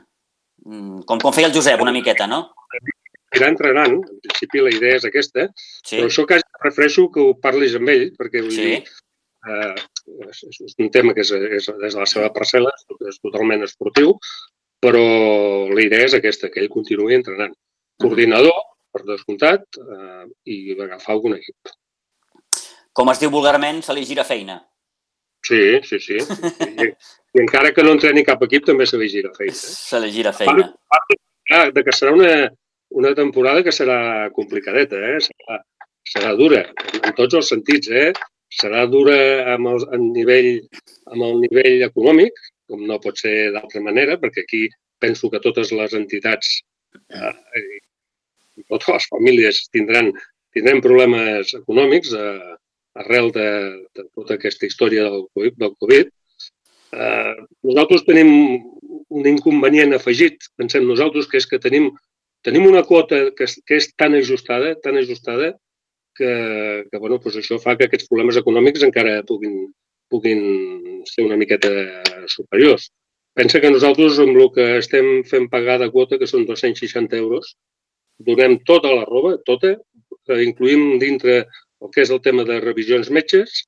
Mm, 0.66 1.02
com, 1.08 1.22
com 1.22 1.34
feia 1.34 1.50
el 1.50 1.54
Josep 1.54 1.82
una 1.82 1.94
miqueta, 1.94 2.26
no? 2.30 2.42
Seguirà 2.66 3.50
entrenant, 3.52 3.98
en 4.00 4.20
principi 4.24 4.62
la 4.64 4.74
idea 4.74 4.98
és 4.98 5.06
aquesta, 5.08 5.48
sí. 5.56 5.98
però 5.98 6.10
això 6.10 6.26
que 6.28 6.40
prefereixo 6.62 7.08
que 7.14 7.22
ho 7.22 7.34
parlis 7.42 7.76
amb 7.78 7.92
ell, 7.92 8.08
perquè 8.18 8.42
vull 8.42 8.54
sí. 8.54 8.66
dir, 8.70 8.96
eh, 9.52 9.74
és, 10.30 10.42
és 10.66 10.76
un 10.82 10.90
tema 10.94 11.14
que 11.14 11.22
és, 11.26 11.32
és, 11.60 11.70
des 11.70 11.96
de 11.98 12.02
la 12.02 12.08
seva 12.10 12.32
parcel·la, 12.34 12.72
és 13.10 13.20
totalment 13.22 13.66
esportiu, 13.66 14.16
però 14.82 15.02
la 15.72 15.82
idea 15.84 16.06
és 16.06 16.16
aquesta, 16.18 16.50
que 16.52 16.62
ell 16.62 16.72
continuï 16.72 17.16
entrenant. 17.16 17.54
Coordinador, 18.02 18.56
per 18.92 19.04
descomptat, 19.06 19.78
eh, 19.80 20.24
i 20.52 20.58
agafar 20.76 21.14
algun 21.14 21.36
equip. 21.38 21.76
Com 22.96 23.12
es 23.12 23.20
diu 23.20 23.30
vulgarment, 23.32 23.82
se 23.84 23.94
li 23.96 24.06
gira 24.08 24.24
feina. 24.24 24.56
Sí, 25.46 25.60
sí, 25.86 25.98
sí. 26.00 26.16
I, 26.64 26.86
i 27.36 27.42
encara 27.42 27.72
que 27.76 27.84
no 27.84 27.92
entreni 27.94 28.24
cap 28.26 28.40
equip, 28.46 28.64
també 28.66 28.86
se 28.88 28.98
li 29.00 29.10
gira 29.12 29.32
feina. 29.36 29.52
Eh? 29.52 29.74
Se 29.90 30.00
li 30.02 30.12
gira 30.14 30.32
feina. 30.36 30.70
A 30.96 31.02
part 31.52 31.76
de 31.76 31.84
que 31.86 31.94
serà 31.94 32.14
una, 32.16 32.32
una 33.02 33.12
temporada 33.18 33.62
que 33.66 33.74
serà 33.74 33.98
complicadeta, 34.38 35.02
eh? 35.12 35.20
serà, 35.28 35.60
serà 36.14 36.32
dura, 36.40 36.64
en 37.02 37.14
tots 37.20 37.36
els 37.38 37.52
sentits. 37.52 37.92
Eh? 37.92 38.08
Serà 38.56 38.86
dura 38.88 39.16
amb 39.54 39.74
el, 39.74 39.86
en 39.92 40.10
nivell, 40.16 40.50
amb 41.12 41.28
el 41.28 41.40
nivell 41.44 41.86
econòmic, 41.90 42.40
com 42.70 42.82
no 42.88 43.00
pot 43.02 43.20
ser 43.20 43.52
d'altra 43.54 43.82
manera, 43.84 44.16
perquè 44.22 44.46
aquí 44.46 44.66
penso 45.02 45.28
que 45.30 45.42
totes 45.44 45.72
les 45.76 45.94
entitats 45.98 46.60
eh, 47.12 47.32
i 48.56 48.64
totes 48.70 48.94
les 48.94 49.08
famílies 49.12 49.66
tindran, 49.74 50.14
tindran 50.56 50.80
problemes 50.82 51.52
econòmics 51.58 52.14
eh, 52.16 52.54
arrel 53.02 53.30
de, 53.34 53.48
de 53.96 54.06
tota 54.14 54.36
aquesta 54.36 54.68
història 54.68 55.06
del. 55.08 55.26
Del 55.60 55.74
COVID. 55.80 56.12
Eh, 56.96 57.34
nosaltres 57.66 58.04
tenim 58.06 58.30
un 59.08 59.28
inconvenient 59.28 59.94
afegit, 59.96 60.48
pensem 60.58 60.86
nosaltres, 60.86 61.28
que 61.30 61.40
és 61.40 61.46
que 61.50 61.60
tenim, 61.62 61.90
tenim 62.46 62.66
una 62.66 62.84
quota 62.86 63.26
que 63.36 63.46
és, 63.48 63.56
que 63.66 63.80
és 63.80 63.88
tan 64.00 64.16
ajustada, 64.18 64.74
tan 64.82 64.98
ajustada, 65.00 65.52
que, 66.16 66.30
que 66.90 66.98
bueno, 66.98 67.18
doncs 67.20 67.40
això 67.42 67.58
fa 67.62 67.76
que 67.76 67.88
aquests 67.88 68.08
problemes 68.08 68.38
econòmics 68.40 68.86
encara 68.86 69.18
puguin, 69.28 69.66
puguin 70.12 71.02
ser 71.10 71.26
una 71.26 71.36
miqueta 71.36 71.70
superiors. 72.32 72.88
Pensa 73.36 73.60
que 73.60 73.70
nosaltres, 73.70 74.18
amb 74.22 74.38
el 74.38 74.48
que 74.54 74.66
estem 74.78 75.20
fent 75.28 75.50
pagar 75.52 75.76
de 75.82 75.90
quota, 75.92 76.16
que 76.16 76.28
són 76.30 76.46
260 76.48 77.18
euros, 77.20 77.52
donem 78.24 78.56
tota 78.64 78.94
la 78.94 79.04
roba, 79.04 79.34
tota, 79.44 79.74
incluïm 80.40 80.96
dintre 81.02 81.42
el 81.82 81.92
que 81.94 82.04
és 82.04 82.12
el 82.14 82.22
tema 82.24 82.44
de 82.48 82.60
revisions 82.64 83.10
metges, 83.12 83.62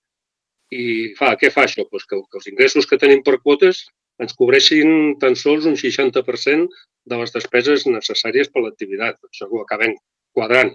i 0.74 1.14
fa, 1.18 1.32
què 1.40 1.50
fa 1.52 1.64
això? 1.64 1.84
Pues 1.88 2.04
que, 2.08 2.18
que 2.18 2.40
els 2.40 2.48
ingressos 2.50 2.88
que 2.88 3.00
tenim 3.00 3.22
per 3.24 3.38
quotes 3.40 3.86
ens 4.22 4.34
cobreixin 4.36 5.16
tan 5.22 5.36
sols 5.38 5.66
un 5.70 5.78
60% 5.78 6.66
de 7.08 7.18
les 7.20 7.32
despeses 7.34 7.86
necessàries 7.88 8.50
per 8.52 8.64
l'activitat. 8.64 9.16
Això 9.30 9.48
ho 9.48 9.62
acabem 9.62 9.94
quadrant 10.36 10.74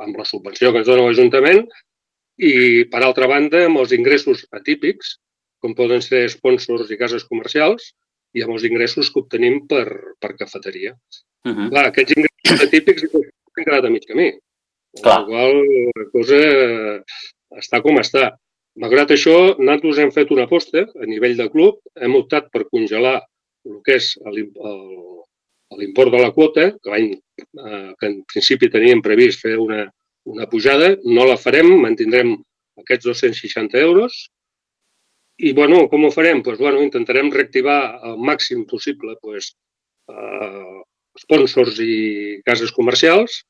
amb 0.00 0.16
la 0.18 0.26
subvenció 0.28 0.72
que 0.72 0.82
ens 0.82 0.88
dona 0.88 1.04
l'Ajuntament 1.06 1.64
i, 2.38 2.52
per 2.90 3.02
altra 3.02 3.28
banda, 3.30 3.64
amb 3.66 3.82
els 3.82 3.92
ingressos 3.96 4.46
atípics, 4.56 5.18
com 5.62 5.76
poden 5.76 6.02
ser 6.04 6.24
sponsors 6.32 6.90
i 6.90 6.98
cases 7.00 7.26
comercials, 7.28 7.92
i 8.34 8.42
amb 8.42 8.56
els 8.56 8.64
ingressos 8.66 9.10
que 9.12 9.22
obtenim 9.22 9.60
per, 9.70 9.86
per 10.20 10.34
cafeteria. 10.38 10.94
Uh 11.44 11.52
-huh. 11.52 11.68
Clar, 11.70 11.86
aquests 11.88 12.16
ingressos 12.16 12.66
atípics 12.66 13.04
han 13.14 13.64
quedat 13.64 13.84
a 13.84 13.90
mig 13.90 14.06
camí. 14.08 14.32
Clar. 15.02 15.20
La 15.20 15.26
qual 15.26 15.60
la 15.98 16.06
cosa 16.12 16.40
està 17.58 17.80
com 17.82 17.98
està. 18.00 18.30
Malgrat 18.82 19.12
això, 19.14 19.34
nosaltres 19.58 20.00
hem 20.02 20.10
fet 20.14 20.32
una 20.34 20.46
aposta 20.48 20.82
a 20.82 21.06
nivell 21.06 21.36
de 21.38 21.46
club, 21.50 21.78
hem 21.94 22.16
optat 22.18 22.50
per 22.54 22.66
congelar 22.66 23.20
el 23.70 23.80
que 23.86 23.98
és 24.00 24.14
l'import 25.78 26.10
de 26.14 26.22
la 26.22 26.32
quota, 26.34 26.68
que, 26.82 26.98
eh, 26.98 27.90
que 27.98 28.10
en 28.10 28.16
principi 28.30 28.70
teníem 28.70 29.02
previst 29.02 29.42
fer 29.46 29.54
una, 29.62 29.86
una 30.30 30.48
pujada, 30.50 30.94
no 31.04 31.26
la 31.28 31.38
farem, 31.38 31.70
mantindrem 31.84 32.34
aquests 32.82 33.06
260 33.06 33.78
euros. 33.78 34.18
I, 35.38 35.52
bueno, 35.54 35.86
com 35.90 36.04
ho 36.06 36.10
farem? 36.14 36.42
Pues, 36.46 36.58
bueno, 36.58 36.82
intentarem 36.82 37.30
reactivar 37.34 37.78
al 38.10 38.18
màxim 38.18 38.66
possible 38.70 39.16
pues, 39.22 39.54
eh, 40.10 40.82
sponsors 41.18 41.78
i 41.82 42.42
cases 42.46 42.74
comercials 42.74 43.42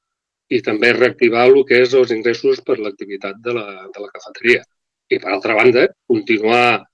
i 0.53 0.61
també 0.65 0.93
reactivar 0.93 1.47
el 1.49 1.63
que 1.69 1.81
és 1.85 1.95
els 1.97 2.13
ingressos 2.15 2.61
per 2.67 2.79
l'activitat 2.79 3.39
de, 3.45 3.55
la, 3.57 3.69
de 3.95 4.03
la 4.03 4.11
cafeteria. 4.13 4.65
I, 5.13 5.19
per 5.21 5.31
altra 5.33 5.57
banda, 5.57 5.87
continuar 6.09 6.85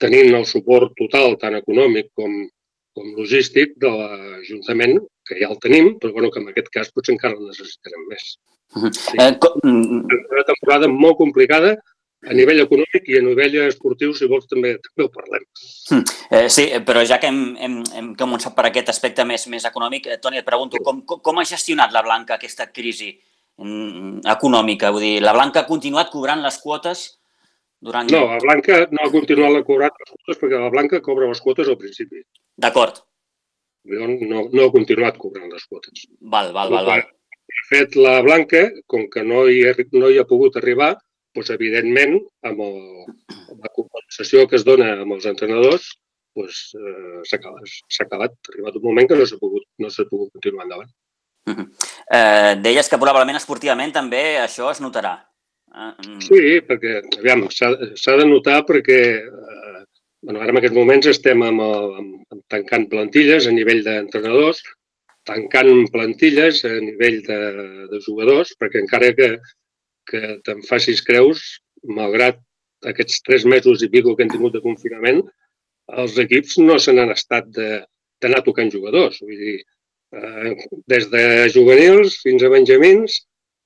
tenint 0.00 0.34
el 0.34 0.46
suport 0.48 0.94
total, 0.98 1.36
tant 1.40 1.58
econòmic 1.58 2.10
com, 2.18 2.34
com 2.96 3.10
logístic, 3.18 3.76
de 3.82 3.90
l'Ajuntament, 3.90 4.98
que 5.28 5.38
ja 5.38 5.50
el 5.50 5.58
tenim, 5.62 5.92
però 6.00 6.14
bueno, 6.16 6.30
que 6.32 6.42
en 6.42 6.50
aquest 6.50 6.70
cas 6.74 6.92
potser 6.94 7.14
encara 7.16 7.38
el 7.38 7.50
necessitarem 7.50 8.06
més. 8.10 8.32
Sí. 8.94 9.16
Eh, 9.18 9.32
mm. 9.66 10.02
Una 10.30 10.46
temporada 10.46 10.90
molt 10.90 11.18
complicada 11.18 11.74
a 12.28 12.34
nivell 12.36 12.60
econòmic 12.64 13.08
i 13.08 13.16
a 13.18 13.22
nivell 13.24 13.56
esportiu, 13.64 14.12
si 14.16 14.28
vols, 14.28 14.46
també, 14.50 14.74
també 14.84 15.06
ho 15.06 15.10
parlem. 15.12 15.44
Mm. 15.90 16.16
Eh, 16.36 16.48
sí, 16.52 16.66
però 16.86 17.04
ja 17.08 17.18
que 17.20 17.30
hem, 17.30 17.40
hem, 17.56 17.76
hem 17.96 18.10
començat 18.18 18.54
per 18.56 18.66
aquest 18.68 18.92
aspecte 18.92 19.24
més, 19.28 19.46
més 19.52 19.64
econòmic, 19.68 20.08
eh, 20.10 20.18
Toni, 20.22 20.40
et 20.42 20.46
pregunto, 20.46 20.82
com, 20.84 21.00
com 21.04 21.40
ha 21.40 21.46
gestionat 21.48 21.94
la 21.96 22.04
Blanca 22.04 22.36
aquesta 22.36 22.68
crisi 22.72 23.14
mm, 23.14 24.26
econòmica? 24.36 24.92
Vull 24.92 25.06
dir, 25.06 25.14
la 25.24 25.36
Blanca 25.36 25.64
ha 25.64 25.70
continuat 25.70 26.12
cobrant 26.12 26.44
les 26.44 26.58
quotes 26.60 27.06
durant... 27.80 28.10
No, 28.12 28.26
la 28.34 28.42
Blanca 28.44 28.82
no 28.90 29.06
ha 29.06 29.12
continuat 29.14 29.56
la 29.56 29.64
cobrant 29.64 29.94
les 30.02 30.12
quotes 30.12 30.42
perquè 30.42 30.60
la 30.60 30.74
Blanca 30.74 31.00
cobra 31.04 31.30
les 31.30 31.40
quotes 31.40 31.72
al 31.72 31.80
principi. 31.80 32.20
D'acord. 32.60 33.00
No, 33.88 34.44
no 34.52 34.66
ha 34.66 34.74
continuat 34.74 35.16
cobrant 35.16 35.48
les 35.48 35.64
quotes. 35.64 36.04
Val, 36.20 36.52
val, 36.52 36.76
val. 36.76 36.92
val 36.92 37.08
fet 37.70 37.96
la 37.98 38.20
Blanca, 38.22 38.68
com 38.90 39.06
que 39.10 39.22
no 39.26 39.44
hi, 39.48 39.62
ha, 39.68 39.74
no 39.96 40.10
hi 40.10 40.18
ha 40.20 40.26
pogut 40.28 40.58
arribar, 40.60 40.94
doncs, 41.36 41.50
evidentment, 41.54 42.18
amb, 42.48 42.62
el, 42.66 42.78
amb 43.52 43.66
la 43.66 43.72
compensació 43.76 44.46
que 44.48 44.58
es 44.58 44.66
dona 44.66 44.92
amb 45.04 45.16
els 45.16 45.28
entrenadors, 45.30 45.90
doncs, 46.36 46.62
eh, 46.78 47.22
s'ha 47.28 47.38
acabat, 47.40 47.78
acabat. 48.06 48.34
Ha 48.34 48.54
arribat 48.54 48.80
un 48.80 48.86
moment 48.88 49.08
que 49.10 49.18
no 49.18 49.26
s'ha 49.26 49.40
pogut, 49.40 49.66
no 49.78 49.90
pogut 50.10 50.32
continuar 50.36 50.66
endavant. 50.66 50.90
Uh 51.48 51.54
-huh. 51.54 51.66
eh, 52.12 52.54
deies 52.60 52.88
que 52.88 52.98
probablement 52.98 53.36
esportivament 53.36 53.92
també 53.92 54.38
això 54.38 54.70
es 54.70 54.80
notarà. 54.80 55.16
Uh, 55.70 56.18
Sí, 56.20 56.60
perquè, 56.66 56.98
aviam, 57.18 57.46
s'ha 57.48 58.16
de 58.18 58.26
notar 58.26 58.64
perquè 58.66 59.00
eh, 59.22 59.84
bueno, 60.22 60.40
ara 60.40 60.50
en 60.50 60.58
aquests 60.58 60.76
moments 60.76 61.06
estem 61.06 61.42
amb, 61.42 61.60
el, 61.60 61.94
amb, 62.00 62.14
amb 62.34 62.42
tancant 62.48 62.88
plantilles 62.90 63.46
a 63.46 63.54
nivell 63.54 63.82
d'entrenadors, 63.86 64.62
tancant 65.28 65.86
plantilles 65.92 66.64
a 66.68 66.74
nivell 66.82 67.20
de, 67.26 67.38
de 67.92 68.00
jugadors, 68.06 68.52
perquè 68.60 68.82
encara 68.82 69.12
que, 69.16 69.30
que 70.10 70.38
te'n 70.46 70.62
facis 70.68 71.02
creus, 71.06 71.42
malgrat 71.98 72.40
aquests 72.90 73.20
tres 73.26 73.44
mesos 73.48 73.84
i 73.84 73.90
pico 73.92 74.14
que 74.16 74.24
hem 74.24 74.32
tingut 74.32 74.56
de 74.56 74.62
confinament, 74.64 75.22
els 76.00 76.16
equips 76.22 76.58
no 76.62 76.78
se 76.78 76.94
n'han 76.94 77.12
estat 77.14 77.48
d'anar 77.50 78.42
tocant 78.46 78.70
jugadors. 78.72 79.20
Vull 79.24 79.42
dir, 79.42 79.58
eh, 80.16 80.54
des 80.92 81.08
de 81.12 81.24
juvenils 81.54 82.20
fins 82.24 82.42
a 82.42 82.50
benjamins, 82.52 83.20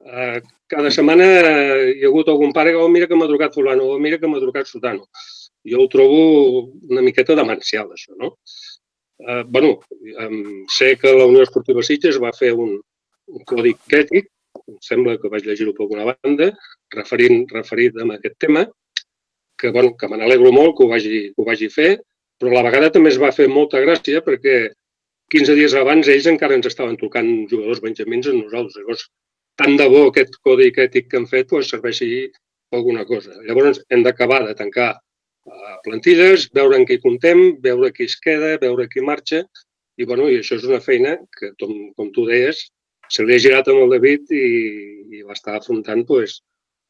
eh, 0.04 0.40
cada 0.68 0.90
setmana 0.90 1.26
hi 1.92 2.02
ha 2.02 2.11
hagut 2.11 2.28
algun 2.28 2.52
pare 2.52 2.72
que, 2.72 2.80
oh, 2.80 2.88
mira 2.88 3.09
que 3.09 3.18
m'ha 3.18 3.30
trucat 3.30 3.54
fulano, 3.54 3.94
oh, 3.94 3.98
mira 3.98 4.18
que 4.18 4.30
m'ha 4.30 4.42
trucat 4.42 4.70
sotano. 4.70 5.09
Jo 5.64 5.85
ho 5.85 5.88
trobo 5.88 6.70
una 6.90 7.02
miqueta 7.04 7.37
demencial, 7.38 7.92
això, 7.92 8.16
no? 8.20 8.35
eh, 9.18 9.44
bueno, 9.46 9.80
sé 10.68 10.96
que 10.98 11.12
la 11.12 11.26
Unió 11.26 11.42
Esportiva 11.42 11.83
Sitges 11.83 12.18
va 12.20 12.33
fer 12.37 12.52
un, 12.52 12.76
un 13.26 13.44
codi 13.48 13.74
ètic, 14.00 14.28
em 14.70 14.79
sembla 14.85 15.16
que 15.20 15.31
vaig 15.33 15.46
llegir-ho 15.46 15.74
per 15.77 15.85
alguna 15.85 16.07
banda, 16.12 16.50
referint, 16.94 17.44
referit 17.53 17.98
a 18.00 18.07
aquest 18.16 18.38
tema, 18.40 18.64
que, 19.61 19.70
bueno, 19.70 19.94
que 19.96 20.09
me 20.09 20.18
n'alegro 20.18 20.53
molt 20.53 20.77
que 20.77 20.85
ho, 20.85 20.88
vagi, 20.90 21.20
que 21.35 21.42
ho 21.42 21.46
vagi 21.46 21.68
fer, 21.72 21.90
però 22.40 22.50
a 22.53 22.57
la 22.59 22.64
vegada 22.68 22.90
també 22.94 23.12
es 23.12 23.20
va 23.20 23.33
fer 23.33 23.46
molta 23.48 23.81
gràcia 23.85 24.22
perquè 24.24 24.57
15 25.33 25.55
dies 25.59 25.74
abans 25.79 26.09
ells 26.11 26.27
encara 26.31 26.57
ens 26.59 26.66
estaven 26.68 26.96
tocant 27.00 27.31
jugadors 27.50 27.81
benjamins 27.85 28.27
a 28.29 28.35
nosaltres. 28.35 28.81
Llavors, 28.81 29.07
tant 29.61 29.77
de 29.81 29.87
bo 29.88 30.09
aquest 30.09 30.37
codi 30.44 30.72
ètic 30.85 31.09
que 31.11 31.20
han 31.20 31.29
fet 31.31 31.48
pues, 31.50 31.70
serveixi 31.70 32.11
per 32.68 32.81
alguna 32.81 33.05
cosa. 33.09 33.33
Llavors, 33.46 33.81
hem 33.90 34.03
d'acabar 34.07 34.42
de 34.48 34.57
tancar 34.59 34.92
plantilles, 35.85 36.48
veure 36.57 36.79
en 36.81 36.87
què 36.88 36.96
hi 36.96 37.03
comptem, 37.03 37.42
veure 37.64 37.92
qui 37.92 38.09
es 38.09 38.16
queda, 38.20 38.57
veure 38.62 38.88
qui 38.88 39.05
marxa, 39.05 39.44
i, 39.96 40.07
bueno, 40.09 40.29
i 40.29 40.40
això 40.40 40.57
és 40.59 40.64
una 40.66 40.81
feina 40.83 41.16
que, 41.38 41.53
com, 41.61 41.74
com 41.98 42.11
tu 42.14 42.24
deies, 42.29 42.64
se 43.09 43.25
li 43.25 43.35
ha 43.35 43.43
girat 43.43 43.71
amb 43.71 43.85
el 43.85 43.97
David 43.97 44.33
i, 44.35 44.45
i 45.19 45.23
estar 45.35 45.57
afrontant 45.59 46.05
pues, 46.09 46.40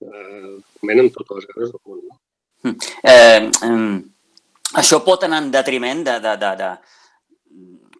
eh, 0.03 0.55
amb 0.95 1.15
totes 1.15 1.41
les 1.41 1.49
ganes 1.53 1.73
del 1.73 1.81
món. 1.85 2.03
No? 2.09 2.19
Hm. 2.65 2.77
Eh, 3.13 3.41
eh, 3.69 4.77
això 4.83 5.01
pot 5.07 5.27
anar 5.27 5.43
en 5.45 5.51
detriment 5.55 6.05
de, 6.07 6.19
de, 6.25 6.37
de, 6.41 6.53
de 6.61 6.71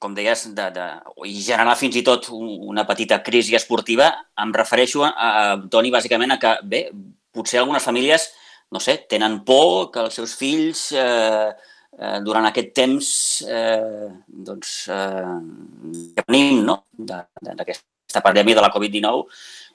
com 0.01 0.15
deies, 0.15 0.47
de, 0.55 0.71
de, 0.75 0.87
i 1.31 1.41
generar 1.41 1.77
fins 1.81 1.97
i 1.97 2.05
tot 2.05 2.29
una 2.35 2.85
petita 2.89 3.23
crisi 3.25 3.57
esportiva. 3.57 4.11
Em 4.43 4.53
refereixo, 4.53 5.05
a, 5.07 5.13
a 5.13 5.45
Toni, 5.73 5.93
bàsicament 5.95 6.35
a 6.35 6.41
que, 6.41 6.57
bé, 6.69 6.87
potser 7.35 7.63
algunes 7.63 7.85
famílies 7.85 8.31
no 8.75 8.81
sé, 8.81 9.07
tenen 9.09 9.45
por 9.47 9.91
que 9.95 10.03
els 10.03 10.17
seus 10.19 10.35
fills 10.35 10.89
eh, 10.99 11.51
eh, 11.99 12.19
durant 12.27 12.49
aquest 12.49 12.73
temps 12.75 13.09
eh, 13.47 14.09
doncs, 14.27 14.73
eh, 14.91 16.23
venim 16.25 16.65
no? 16.67 16.81
d'aquesta 16.99 17.87
pandèmia 18.25 18.59
de 18.59 18.65
la 18.65 18.73
Covid-19 18.75 19.25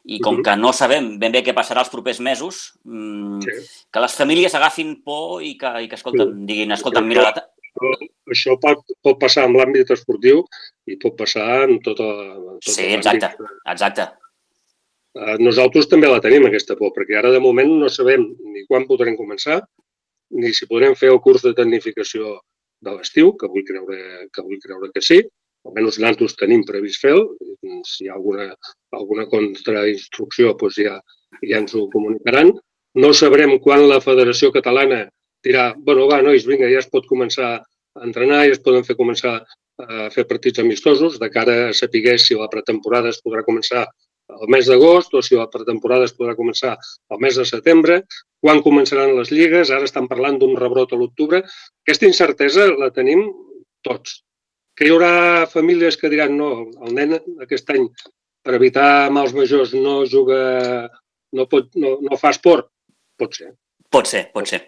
i 0.09 0.19
com 0.23 0.39
que 0.43 0.55
no 0.57 0.71
sabem 0.73 1.17
ben 1.21 1.33
bé 1.33 1.41
què 1.45 1.53
passarà 1.55 1.83
els 1.83 1.91
propers 1.91 2.21
mesos, 2.23 2.61
mmm, 2.87 3.41
sí. 3.43 3.55
que 3.91 4.03
les 4.03 4.15
famílies 4.15 4.55
agafin 4.55 4.95
por 5.05 5.43
i 5.43 5.55
que, 5.59 5.73
i 5.83 5.89
que 5.89 5.99
escolten, 5.99 6.45
diguin, 6.49 6.71
escolta'm, 6.75 7.09
mira... 7.09 7.27
La... 7.29 7.43
això 8.31 8.55
pot, 8.61 8.81
pot 9.05 9.19
passar 9.21 9.45
en 9.47 9.57
l'àmbit 9.57 9.91
esportiu 9.95 10.41
i 10.89 10.97
pot 11.01 11.17
passar 11.19 11.65
en 11.67 11.77
tot, 11.85 11.99
en 11.99 12.57
tot 12.57 12.71
sí, 12.71 12.87
exacte, 12.95 13.33
exacte. 13.69 14.07
Eh, 15.19 15.35
nosaltres 15.41 15.89
també 15.91 16.09
la 16.09 16.21
tenim, 16.23 16.47
aquesta 16.47 16.77
por, 16.79 16.93
perquè 16.95 17.17
ara 17.19 17.33
de 17.33 17.41
moment 17.43 17.71
no 17.83 17.91
sabem 17.91 18.25
ni 18.53 18.65
quan 18.69 18.87
podrem 18.89 19.17
començar, 19.19 19.61
ni 20.39 20.53
si 20.53 20.67
podrem 20.69 20.95
fer 20.95 21.11
el 21.13 21.21
curs 21.23 21.43
de 21.45 21.55
tecnificació 21.57 22.37
de 22.85 22.95
l'estiu, 22.95 23.33
que 23.35 23.49
vull 23.51 23.65
creure 23.67 24.27
que 24.33 24.43
vull 24.45 24.61
creure 24.63 24.91
que 24.93 25.03
sí, 25.03 25.19
almenys 25.67 25.99
nosaltres 25.99 26.37
tenim 26.39 26.63
previst 26.67 27.01
fer-ho, 27.03 27.23
si 27.85 28.05
hi 28.05 28.09
ha 28.09 28.15
alguna, 28.17 28.49
alguna 28.95 29.27
contrainstrucció 29.31 30.55
doncs 30.59 30.79
ja, 30.85 30.97
ja 31.43 31.61
ens 31.61 31.75
ho 31.75 31.87
comunicaran. 31.93 32.53
No 32.99 33.13
sabrem 33.13 33.57
quan 33.63 33.85
la 33.87 33.99
Federació 34.01 34.51
Catalana 34.55 35.05
dirà, 35.45 35.73
bueno, 35.77 36.07
va, 36.09 36.21
nois, 36.25 36.45
vinga, 36.47 36.69
ja 36.71 36.81
es 36.81 36.89
pot 36.91 37.07
començar 37.07 37.49
a 37.59 38.05
entrenar, 38.05 38.45
ja 38.47 38.55
es 38.57 38.63
poden 38.63 38.85
fer 38.87 38.97
començar 38.99 39.39
a 39.79 40.09
fer 40.11 40.25
partits 40.27 40.59
amistosos, 40.59 41.19
de 41.19 41.29
cara 41.31 41.69
a 41.69 41.73
saber 41.73 42.17
si 42.19 42.35
la 42.35 42.49
pretemporada 42.51 43.13
es 43.13 43.21
podrà 43.23 43.45
començar 43.47 43.85
el 44.29 44.49
mes 44.53 44.67
d'agost 44.69 45.13
o 45.15 45.21
si 45.25 45.37
la 45.37 45.49
pretemporada 45.49 46.05
es 46.05 46.13
podrà 46.13 46.35
començar 46.37 46.75
el 47.09 47.21
mes 47.23 47.37
de 47.39 47.45
setembre, 47.47 48.01
quan 48.43 48.61
començaran 48.65 49.15
les 49.17 49.31
lligues, 49.31 49.71
ara 49.71 49.87
estan 49.87 50.07
parlant 50.11 50.37
d'un 50.39 50.55
rebrot 50.59 50.93
a 50.93 50.99
l'octubre. 50.99 51.41
Aquesta 51.85 52.07
incertesa 52.09 52.67
la 52.77 52.91
tenim 52.95 53.25
tots. 53.83 54.21
Que 54.79 54.87
hi 54.87 54.93
haurà 54.93 55.45
famílies 55.51 55.97
que 55.99 56.07
diran 56.11 56.37
no, 56.39 56.49
el 56.87 56.93
nen 56.95 57.17
aquest 57.43 57.67
any 57.75 57.89
per 58.47 58.53
evitar 58.55 59.09
mals 59.11 59.33
majors 59.35 59.73
no 59.75 60.05
juga, 60.07 60.37
no, 61.35 61.45
pot, 61.51 61.67
no, 61.75 61.97
no 61.99 62.19
fa 62.21 62.31
esport? 62.31 62.69
Pot 63.19 63.35
ser. 63.35 63.49
Pot 63.91 64.07
ser, 64.07 64.29
pot 64.31 64.47
ser. 64.47 64.61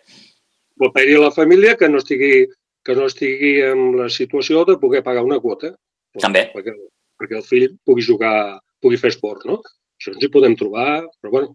Pot 0.75 0.91
haver-hi 0.91 1.15
la 1.21 1.31
família 1.31 1.77
que 1.79 1.87
no 1.87 2.01
estigui 2.03 2.49
que 2.83 2.95
no 2.97 3.05
estigui 3.07 3.53
en 3.63 3.91
la 3.95 4.09
situació 4.09 4.65
de 4.65 4.75
poder 4.81 5.03
pagar 5.05 5.23
una 5.23 5.39
quota. 5.39 5.71
També. 6.19 6.47
Perquè, 6.51 6.73
perquè 7.21 7.37
el 7.39 7.45
fill 7.47 7.67
pugui 7.87 8.03
jugar 8.03 8.59
pugui 8.81 8.99
fer 8.99 9.13
esport, 9.13 9.45
no? 9.47 9.61
Això 10.01 10.15
ens 10.15 10.25
hi 10.25 10.31
podem 10.33 10.57
trobar, 10.57 11.03
però 11.21 11.31
bueno, 11.37 11.53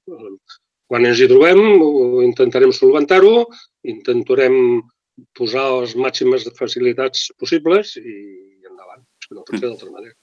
quan 0.87 1.07
ens 1.09 1.21
hi 1.21 1.27
trobem 1.29 1.61
intentarem 2.25 2.73
solventar-ho, 2.73 3.49
intentarem 3.91 4.57
posar 5.37 5.67
les 5.81 5.97
màximes 5.97 6.47
facilitats 6.59 7.31
possibles 7.41 7.97
i 8.01 8.17
endavant. 8.69 9.05
És 9.21 9.29
que 9.29 9.37
no 9.39 9.45
pot 9.45 9.59
ser 9.59 9.69
d'altra 9.69 9.93
manera. 9.93 10.17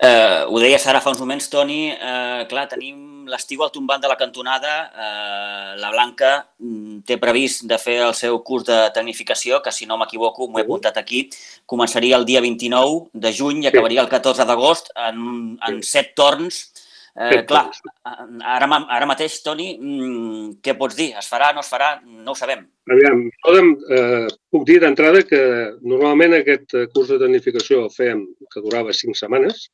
Eh, 0.00 0.44
ho 0.48 0.56
deies 0.62 0.84
ara 0.88 1.00
fa 1.04 1.12
uns 1.12 1.20
moments, 1.20 1.50
Toni. 1.52 1.90
Eh, 1.92 2.44
clar, 2.48 2.64
tenim 2.70 3.28
l'estiu 3.28 3.60
al 3.60 3.72
tombant 3.74 4.00
de 4.00 4.08
la 4.08 4.16
cantonada. 4.16 4.72
Eh, 4.88 5.74
la 5.76 5.90
Blanca 5.92 6.30
mm, 6.56 7.02
té 7.04 7.18
previst 7.20 7.66
de 7.68 7.76
fer 7.78 7.98
el 8.06 8.14
seu 8.16 8.38
curs 8.46 8.64
de 8.64 8.78
tecnificació, 8.96 9.60
que 9.60 9.72
si 9.76 9.84
no 9.84 9.98
m'equivoco, 10.00 10.48
m'ho 10.48 10.62
he 10.62 10.64
apuntat 10.64 10.96
aquí, 10.96 11.26
començaria 11.68 12.16
el 12.16 12.24
dia 12.24 12.40
29 12.40 13.10
de 13.12 13.34
juny 13.36 13.60
i 13.64 13.68
acabaria 13.68 14.00
el 14.00 14.08
14 14.08 14.48
d'agost 14.48 14.88
en, 14.96 15.58
en 15.68 15.82
set 15.84 16.14
torns. 16.16 16.69
Eh, 17.18 17.42
clar, 17.44 17.64
ara, 18.06 18.68
ara 18.94 19.06
mateix, 19.10 19.40
Toni, 19.42 19.72
mm, 19.76 20.60
què 20.62 20.76
pots 20.78 20.94
dir? 20.96 21.08
Es 21.18 21.26
farà, 21.30 21.50
no 21.54 21.64
es 21.64 21.70
farà? 21.72 21.90
No 22.06 22.32
ho 22.32 22.38
sabem. 22.38 22.62
Aviam, 22.90 23.24
podem, 23.42 23.72
eh, 23.96 24.28
puc 24.50 24.66
dir 24.68 24.78
d'entrada 24.80 25.24
que 25.26 25.40
normalment 25.82 26.38
aquest 26.38 26.76
curs 26.94 27.10
de 27.10 27.18
tecnificació 27.18 27.84
el 27.84 27.90
fèiem 27.90 28.22
que 28.52 28.62
durava 28.62 28.94
cinc 28.94 29.18
setmanes, 29.18 29.68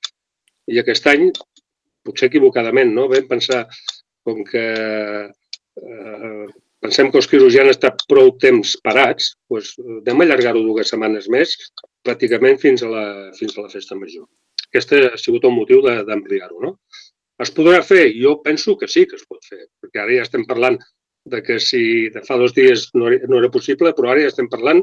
i 0.66 0.80
aquest 0.80 1.06
any, 1.12 1.28
potser 2.06 2.30
equivocadament, 2.30 2.92
no? 2.94 3.08
vam 3.12 3.28
pensar 3.28 3.66
com 4.26 4.42
que 4.44 4.66
eh, 5.26 6.46
pensem 6.82 7.10
que 7.10 7.20
els 7.20 7.52
ja 7.52 7.62
han 7.62 7.72
estat 7.72 8.02
prou 8.10 8.32
temps 8.42 8.76
parats, 8.82 9.34
doncs 9.50 9.74
anem 9.78 10.24
a 10.24 10.26
allargar-ho 10.26 10.64
dues 10.64 10.90
setmanes 10.92 11.28
més, 11.28 11.54
pràcticament 12.06 12.58
fins 12.62 12.82
a 12.82 12.90
la, 12.90 13.06
fins 13.38 13.56
a 13.56 13.66
la 13.66 13.72
festa 13.72 13.98
major. 13.98 14.26
Aquest 14.68 14.92
ha 14.98 15.18
sigut 15.20 15.44
el 15.46 15.54
motiu 15.54 15.82
d'ampliar-ho. 15.84 16.58
No? 16.62 16.76
Es 17.42 17.52
podrà 17.52 17.82
fer? 17.84 18.06
Jo 18.16 18.38
penso 18.44 18.76
que 18.80 18.88
sí 18.88 19.04
que 19.08 19.18
es 19.18 19.26
pot 19.28 19.44
fer, 19.44 19.66
perquè 19.82 20.02
ara 20.02 20.16
ja 20.16 20.24
estem 20.24 20.46
parlant 20.48 20.78
de 21.26 21.42
que 21.42 21.58
si 21.60 22.08
de 22.14 22.22
fa 22.24 22.38
dos 22.40 22.54
dies 22.56 22.88
no 22.94 23.10
era, 23.10 23.26
no 23.28 23.40
era 23.42 23.50
possible, 23.52 23.92
però 23.92 24.12
ara 24.12 24.24
ja 24.24 24.32
estem 24.32 24.48
parlant 24.48 24.82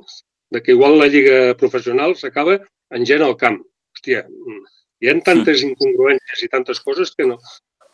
de 0.54 0.62
que 0.62 0.76
igual 0.76 1.00
la 1.00 1.10
lliga 1.10 1.56
professional 1.58 2.16
s'acaba 2.20 2.60
en 2.94 3.06
gent 3.10 3.24
al 3.26 3.38
camp. 3.40 3.62
Hòstia, 3.96 4.26
hi 5.02 5.10
ha 5.10 5.16
tantes 5.26 5.64
incongruències 5.66 6.44
i 6.46 6.50
tantes 6.52 6.82
coses 6.84 7.14
que 7.16 7.26
no, 7.30 7.40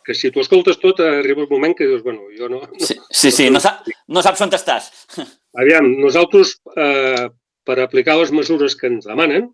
que 0.06 0.16
si 0.18 0.32
tu 0.34 0.42
escoltes 0.42 0.80
tot 0.82 1.00
arriba 1.06 1.46
un 1.46 1.52
moment 1.52 1.76
que 1.78 1.88
dius, 1.88 2.02
bueno, 2.04 2.28
jo 2.36 2.50
no... 2.50 2.64
no 2.66 2.86
sí, 2.86 2.98
sí, 3.12 3.32
sí 3.32 3.50
no, 3.54 3.62
sap, 3.64 3.88
no 4.10 4.24
saps 4.26 4.42
on 4.42 4.56
estàs. 4.58 4.90
Aviam, 5.62 5.88
nosaltres, 6.02 6.58
eh, 6.76 7.30
per 7.66 7.78
aplicar 7.84 8.18
les 8.20 8.34
mesures 8.34 8.76
que 8.80 8.90
ens 8.90 9.08
demanen, 9.08 9.48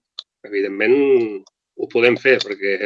evidentment 0.47 0.95
ho 1.75 1.89
podem 1.91 2.15
fer, 2.21 2.37
perquè 2.39 2.77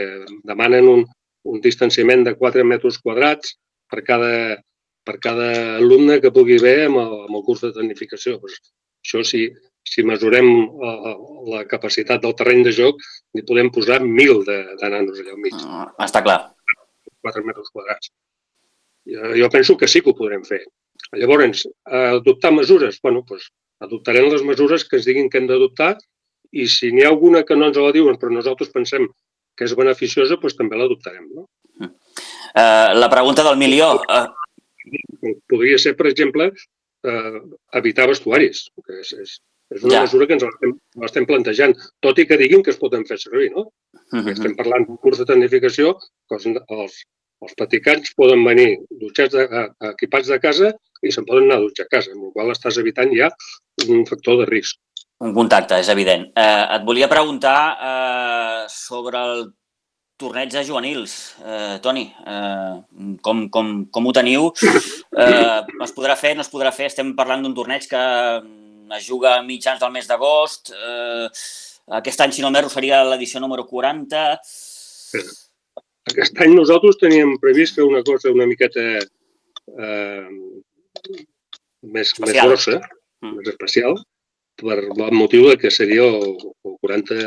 demanen 0.50 0.90
un, 0.90 1.06
un 1.48 1.62
distanciament 1.64 2.26
de 2.28 2.36
4 2.40 2.66
metres 2.68 3.00
quadrats 3.04 3.56
per 3.90 4.04
cada, 4.08 4.60
per 5.06 5.18
cada 5.24 5.50
alumne 5.78 6.20
que 6.22 6.34
pugui 6.36 6.60
haver 6.60 6.88
amb 6.88 7.02
el, 7.02 7.16
amb 7.28 7.40
el 7.40 7.46
curs 7.48 7.64
de 7.66 7.74
tecnificació. 7.76 8.38
Pues, 8.42 8.60
això 9.06 9.24
sí, 9.26 9.46
si 9.88 10.04
mesurem 10.06 10.50
la, 10.82 11.14
la 11.54 11.62
capacitat 11.70 12.22
del 12.24 12.36
terreny 12.38 12.66
de 12.68 12.76
joc, 12.76 13.00
hi 13.34 13.46
podem 13.48 13.72
posar 13.74 14.02
mil 14.04 14.44
de, 14.48 14.60
de 14.82 14.92
nanos 14.92 15.22
allà 15.22 15.36
al 15.36 15.44
mig. 15.46 15.56
Uh, 15.56 15.88
està 16.06 16.24
clar. 16.26 16.42
4 17.26 17.46
metres 17.48 17.72
quadrats. 17.74 18.12
Jo, 19.10 19.32
jo 19.40 19.50
penso 19.52 19.76
que 19.80 19.88
sí 19.88 20.04
que 20.04 20.12
ho 20.12 20.18
podrem 20.18 20.44
fer. 20.48 20.62
Llavors, 21.18 21.64
adoptar 21.88 22.52
mesures, 22.54 23.00
bueno, 23.02 23.24
doncs, 23.28 23.48
adoptarem 23.82 24.28
les 24.30 24.44
mesures 24.46 24.84
que 24.86 25.00
ens 25.00 25.08
diguin 25.08 25.30
que 25.32 25.40
hem 25.40 25.48
d'adoptar 25.50 25.94
i 26.52 26.68
si 26.68 26.92
n'hi 26.92 27.06
ha 27.06 27.12
alguna 27.14 27.46
que 27.48 27.56
no 27.56 27.70
ens 27.70 27.78
la 27.80 27.94
diuen 27.96 28.18
però 28.20 28.34
nosaltres 28.34 28.72
pensem 28.74 29.08
que 29.60 29.68
és 29.68 29.76
beneficiosa, 29.76 30.40
doncs 30.40 30.56
també 30.56 30.80
l'adoptarem. 30.80 31.26
No? 31.36 31.50
Uh, 31.84 32.96
la 32.96 33.10
pregunta 33.12 33.44
del 33.44 33.60
milió. 33.60 33.92
Uh... 34.08 34.28
Podria 35.52 35.78
ser, 35.84 35.98
per 36.00 36.08
exemple, 36.08 36.48
uh, 37.04 37.40
evitar 37.82 38.08
vestuaris, 38.08 38.70
que 38.88 39.02
és, 39.04 39.12
és, 39.20 39.36
és 39.76 39.84
una 39.84 39.98
ja. 39.98 40.04
mesura 40.08 40.30
que 40.30 40.38
ens 40.38 40.48
l'estem 41.04 41.28
plantejant, 41.30 41.76
tot 42.06 42.24
i 42.24 42.26
que 42.30 42.40
diguin 42.40 42.64
que 42.64 42.72
es 42.72 42.80
poden 42.80 43.04
fer 43.10 43.20
servir, 43.22 43.52
no? 43.58 43.68
Uh 44.10 44.22
-huh. 44.22 44.32
Estem 44.32 44.56
parlant 44.56 44.88
d'un 44.88 44.98
curs 45.04 45.20
de 45.20 45.28
tecnificació 45.28 45.98
que 46.00 46.40
els, 46.40 46.48
els, 46.48 46.96
praticants 47.60 48.16
poden 48.16 48.44
venir 48.44 48.80
dutxats 49.02 49.36
de, 49.36 49.66
equipats 49.92 50.28
de 50.28 50.40
casa 50.40 50.74
i 51.04 51.12
se'n 51.12 51.26
poden 51.26 51.46
anar 51.46 51.60
a 51.60 51.66
dutxar 51.68 51.86
a 51.86 51.94
casa, 51.96 52.12
amb 52.12 52.24
la 52.24 52.32
qual 52.32 52.52
estàs 52.52 52.80
evitant 52.80 53.12
ja 53.16 53.30
un 53.88 54.06
factor 54.06 54.40
de 54.40 54.46
risc. 54.46 54.80
Un 55.20 55.34
contacte, 55.36 55.76
és 55.84 55.90
evident. 55.92 56.30
Eh, 56.32 56.66
et 56.76 56.86
volia 56.88 57.10
preguntar 57.12 57.58
eh, 57.76 58.62
sobre 58.72 59.20
el 59.20 59.42
torneig 60.20 60.52
de 60.54 60.64
juvenils. 60.68 61.16
Eh, 61.44 61.76
Toni, 61.84 62.06
eh, 62.08 63.18
com, 63.26 63.42
com, 63.52 63.74
com 63.92 64.08
ho 64.08 64.14
teniu? 64.16 64.52
Eh, 65.20 65.60
es 65.84 65.92
podrà 65.92 66.14
fer, 66.16 66.30
no 66.38 66.44
es 66.46 66.52
podrà 66.52 66.70
fer? 66.72 66.86
Estem 66.88 67.10
parlant 67.18 67.42
d'un 67.44 67.56
torneig 67.58 67.84
que 67.92 68.04
es 68.96 69.08
juga 69.08 69.34
a 69.36 69.42
mitjans 69.44 69.82
del 69.82 69.92
mes 69.92 70.08
d'agost. 70.08 70.72
Eh, 70.72 71.26
aquest 72.00 72.22
any, 72.24 72.32
si 72.36 72.46
no 72.46 72.52
m'erro, 72.54 72.70
seria 72.72 73.02
l'edició 73.04 73.42
número 73.44 73.66
40. 73.68 74.22
Aquest 76.14 76.40
any 76.46 76.56
nosaltres 76.56 77.02
teníem 77.02 77.36
previst 77.42 77.76
fer 77.76 77.88
una 77.90 78.04
cosa 78.08 78.32
una 78.32 78.48
miqueta 78.48 78.86
eh, 79.02 80.30
més, 81.84 82.14
més 82.24 82.38
grossa, 82.38 82.80
mm. 83.26 83.34
més 83.42 83.52
especial, 83.52 84.00
per 84.62 84.78
el 84.86 85.16
motiu 85.16 85.50
de 85.50 85.58
que 85.62 85.72
seria 85.72 86.06
el, 86.06 86.36
el 86.68 86.78
40 86.86 87.20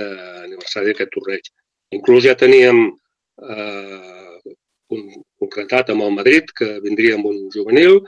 aniversari 0.45 0.93
d'aquest 0.93 1.13
torneig. 1.15 1.53
Inclús 1.97 2.25
ja 2.27 2.37
teníem 2.39 2.85
eh, 2.87 4.53
un, 4.95 5.07
concretat 5.43 5.93
amb 5.93 6.07
el 6.07 6.15
Madrid, 6.17 6.53
que 6.57 6.79
vindria 6.85 7.17
amb 7.19 7.29
un 7.33 7.49
juvenil, 7.55 8.01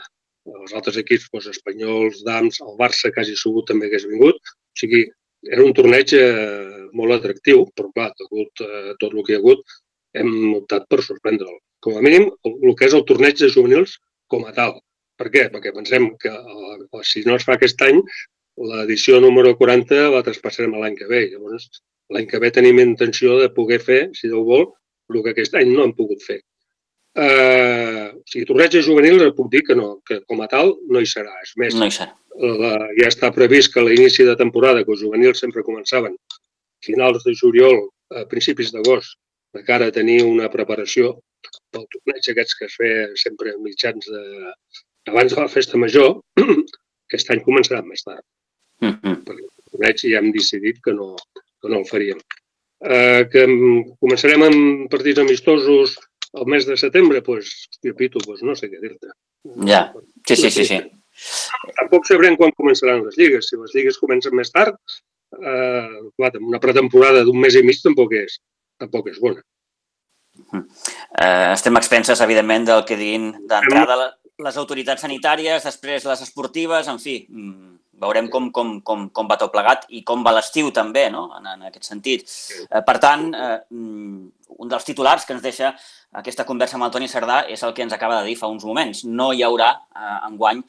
els 0.45 0.75
altres 0.77 0.99
equips, 1.01 1.29
doncs, 1.33 1.51
espanyols, 1.55 2.23
dams, 2.27 2.61
el 2.65 2.77
Barça 2.81 3.13
quasi 3.15 3.37
segur 3.41 3.65
també 3.69 3.89
hagués 3.89 4.07
vingut. 4.11 4.41
O 4.41 4.81
sigui, 4.81 5.05
era 5.51 5.65
un 5.65 5.75
torneig 5.77 6.15
eh, 6.17 6.89
molt 6.97 7.17
atractiu, 7.19 7.67
però 7.77 7.91
clar, 7.97 8.11
degut 8.21 8.65
a 8.65 8.97
tot 9.01 9.13
el 9.13 9.25
que 9.25 9.35
hi 9.35 9.39
ha 9.39 9.43
hagut, 9.43 9.79
hem 10.21 10.33
optat 10.61 10.89
per 10.91 11.03
sorprendre'l. 11.05 11.57
Com 11.85 11.99
a 11.99 12.05
mínim, 12.05 12.31
el, 12.47 12.59
el 12.69 12.77
que 12.79 12.89
és 12.89 12.97
el 12.97 13.05
torneig 13.09 13.41
de 13.41 13.51
juvenils 13.53 13.99
com 14.33 14.47
a 14.49 14.55
tal. 14.57 14.79
Per 15.21 15.29
què? 15.31 15.49
Perquè 15.53 15.73
pensem 15.75 16.09
que 16.21 16.33
eh, 16.33 17.03
si 17.07 17.25
no 17.29 17.37
es 17.39 17.47
fa 17.47 17.59
aquest 17.59 17.83
any, 17.87 18.01
l'edició 18.57 19.21
número 19.21 19.55
40 19.59 20.09
la 20.15 20.23
traspassarem 20.27 20.75
l'any 20.79 20.97
que 20.99 21.09
ve. 21.11 21.27
Llavors, 21.33 21.69
l'any 22.15 22.27
que 22.31 22.41
ve 22.43 22.51
tenim 22.55 22.81
intenció 22.83 23.39
de 23.41 23.51
poder 23.55 23.81
fer, 23.83 24.03
si 24.15 24.31
Déu 24.31 24.45
vol, 24.47 24.69
el 25.13 25.23
que 25.23 25.35
aquest 25.35 25.57
any 25.61 25.73
no 25.73 25.85
hem 25.85 25.95
pogut 25.97 26.23
fer. 26.25 26.41
Eh, 27.15 28.11
o 28.11 28.23
sigui, 28.27 28.45
torneig 28.49 28.75
juvenils 28.83 29.35
puc 29.37 29.51
dir 29.53 29.63
que 29.67 29.77
no, 29.79 30.01
que 30.07 30.21
com 30.27 30.41
a 30.43 30.49
tal 30.51 30.75
no 30.91 31.01
hi 31.01 31.07
serà. 31.07 31.35
És 31.43 31.55
més, 31.61 31.77
no 31.79 31.87
hi 31.87 31.95
serà. 31.95 32.15
La, 32.35 32.73
ja 32.99 33.11
està 33.11 33.31
previst 33.35 33.73
que 33.73 33.83
a 33.83 33.85
l'inici 33.87 34.27
de 34.27 34.35
temporada, 34.37 34.83
que 34.83 34.91
els 34.91 35.05
juvenils 35.05 35.39
sempre 35.45 35.63
començaven 35.67 36.17
finals 36.85 37.23
de 37.25 37.35
juliol, 37.39 37.87
a 38.15 38.25
principis 38.31 38.73
d'agost, 38.75 39.15
de 39.55 39.63
cara 39.63 39.87
a 39.89 39.95
tenir 39.95 40.25
una 40.27 40.51
preparació 40.51 41.15
pel 41.73 41.87
torneig 41.93 42.27
aquests 42.31 42.59
que 42.59 42.67
es 42.67 42.75
feia 42.81 43.05
sempre 43.21 43.55
mitjans 43.63 44.09
de, 44.11 44.23
abans 45.13 45.35
de 45.35 45.41
la 45.41 45.51
festa 45.53 45.79
major, 45.79 46.17
aquest 47.07 47.31
any 47.31 47.45
començarà 47.47 47.83
més 47.87 48.03
tard. 48.07 48.25
Mm 48.85 48.97
-hmm. 49.03 49.43
torneig 49.71 50.05
i 50.05 50.15
hem 50.15 50.33
decidit 50.33 50.81
que 50.85 50.93
no, 50.95 51.15
que 51.35 51.69
no 51.69 51.79
el 51.81 51.87
faríem. 51.89 52.21
Eh, 52.85 53.23
que 53.33 53.47
començarem 54.03 54.43
amb 54.45 54.91
partits 54.93 55.23
amistosos 55.23 55.97
el 56.35 56.47
mes 56.47 56.67
de 56.67 56.77
setembre, 56.77 57.21
doncs, 57.21 57.27
pues, 57.27 57.69
hòstia, 57.71 57.95
Pitu, 57.95 58.19
pues 58.25 58.43
no 58.43 58.55
sé 58.55 58.69
què 58.69 58.81
dir-te. 58.83 59.09
Ja, 59.69 59.93
sí, 60.27 60.37
sí, 60.37 60.51
sí, 60.51 60.65
sí. 60.65 60.81
Tampoc 61.79 62.07
sabrem 62.09 62.37
quan 62.37 62.53
començaran 62.59 63.05
les 63.05 63.17
lligues. 63.17 63.49
Si 63.49 63.57
les 63.57 63.75
lligues 63.75 63.99
comencen 63.99 64.35
més 64.35 64.51
tard, 64.51 64.75
eh, 65.39 66.01
clar, 66.17 66.33
una 66.41 66.61
pretemporada 66.61 67.23
d'un 67.25 67.39
mes 67.39 67.55
i 67.55 67.63
mig 67.63 67.81
tampoc 67.83 68.13
és, 68.19 68.41
tampoc 68.79 69.09
és 69.13 69.21
bona. 69.23 69.43
Eh, 70.55 71.53
estem 71.53 71.77
expenses, 71.79 72.21
evidentment, 72.21 72.67
del 72.67 72.85
que 72.85 72.99
diguin 72.99 73.31
d'entrada 73.47 74.11
les 74.43 74.57
autoritats 74.59 75.05
sanitàries, 75.07 75.63
després 75.63 76.07
les 76.09 76.23
esportives, 76.27 76.89
en 76.91 76.99
fi, 76.99 77.21
mm, 77.29 77.77
veurem 78.01 78.29
com, 78.29 78.51
com, 78.53 78.79
com, 78.83 79.09
com 79.15 79.29
va 79.31 79.39
tot 79.41 79.53
plegat 79.53 79.87
i 79.95 80.03
com 80.07 80.25
va 80.27 80.35
l'estiu 80.35 80.71
també, 80.75 81.07
no? 81.13 81.27
en, 81.39 81.47
en 81.55 81.69
aquest 81.69 81.89
sentit. 81.91 82.25
Eh, 82.67 82.83
per 82.87 82.97
tant, 83.03 83.29
eh, 83.35 83.59
mm, 83.71 84.57
un 84.65 84.71
dels 84.71 84.87
titulars 84.87 85.27
que 85.27 85.35
ens 85.37 85.45
deixa 85.45 85.73
aquesta 86.21 86.47
conversa 86.49 86.79
amb 86.79 86.87
el 86.87 86.93
Toni 86.95 87.11
Cerdà 87.11 87.43
és 87.51 87.63
el 87.67 87.75
que 87.75 87.85
ens 87.87 87.95
acaba 87.97 88.21
de 88.21 88.29
dir 88.31 88.37
fa 88.41 88.51
uns 88.51 88.67
moments. 88.67 89.05
No 89.05 89.33
hi 89.33 89.43
haurà 89.47 89.71
eh, 89.75 90.19
enguany 90.31 90.63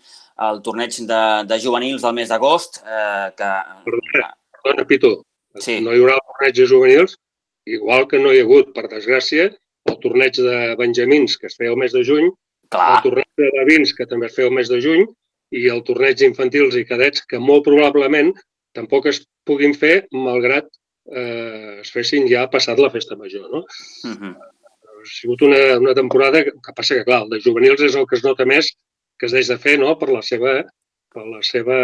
el 0.46 0.62
torneig 0.66 0.98
de, 1.10 1.22
de 1.50 1.60
juvenils 1.64 2.06
del 2.06 2.16
mes 2.18 2.32
d'agost. 2.32 2.82
Eh, 2.86 3.28
que... 3.38 3.52
Perdona, 3.90 4.32
perdona, 4.58 4.88
Pitu. 4.90 5.14
Sí. 5.62 5.80
No 5.84 5.94
hi 5.94 6.02
haurà 6.02 6.18
el 6.20 6.26
torneig 6.32 6.58
de 6.58 6.72
juvenils, 6.72 7.20
igual 7.66 8.10
que 8.12 8.20
no 8.22 8.34
hi 8.34 8.42
ha 8.42 8.48
hagut, 8.48 8.74
per 8.76 8.90
desgràcia, 8.92 9.52
el 9.90 10.00
torneig 10.02 10.38
de 10.42 10.58
benjamins, 10.80 11.38
que 11.38 11.48
es 11.50 11.56
feia 11.58 11.72
el 11.74 11.80
mes 11.80 11.94
de 11.96 12.02
juny, 12.06 12.32
Clar. 12.74 12.98
el 12.98 13.06
torneig 13.06 13.30
de 13.42 13.52
Davins, 13.60 13.94
que 13.94 14.08
també 14.10 14.28
es 14.30 14.36
feia 14.36 14.50
el 14.50 14.58
mes 14.58 14.72
de 14.72 14.82
juny, 14.82 15.06
i 15.56 15.68
el 15.72 15.84
torneig 15.88 16.22
infantils 16.26 16.76
i 16.80 16.86
cadets, 16.88 17.24
que 17.30 17.40
molt 17.40 17.66
probablement 17.68 18.34
tampoc 18.76 19.08
es 19.12 19.22
puguin 19.48 19.76
fer, 19.78 20.08
malgrat 20.12 20.68
eh, 21.12 21.80
es 21.82 21.92
fessin 21.94 22.28
ja 22.32 22.48
passat 22.52 22.82
la 22.82 22.92
festa 22.92 23.16
major. 23.16 23.48
No? 23.52 23.64
Uh 24.04 24.16
-huh. 24.16 24.34
Ha 24.36 25.06
sigut 25.06 25.42
una, 25.42 25.78
una 25.78 25.94
temporada 25.94 26.44
que, 26.44 26.52
que 26.52 26.74
passa 26.76 26.96
que, 26.96 27.06
clar, 27.06 27.24
el 27.24 27.30
de 27.30 27.42
juvenils 27.46 27.82
és 27.82 27.96
el 27.96 28.06
que 28.08 28.16
es 28.18 28.24
nota 28.24 28.46
més 28.46 28.74
que 29.18 29.28
es 29.28 29.32
deix 29.32 29.48
de 29.48 29.58
fer 29.58 29.78
no? 29.80 29.96
per 30.00 30.10
la 30.10 30.22
seva, 30.22 30.64
per 31.14 31.26
la 31.26 31.42
seva 31.42 31.78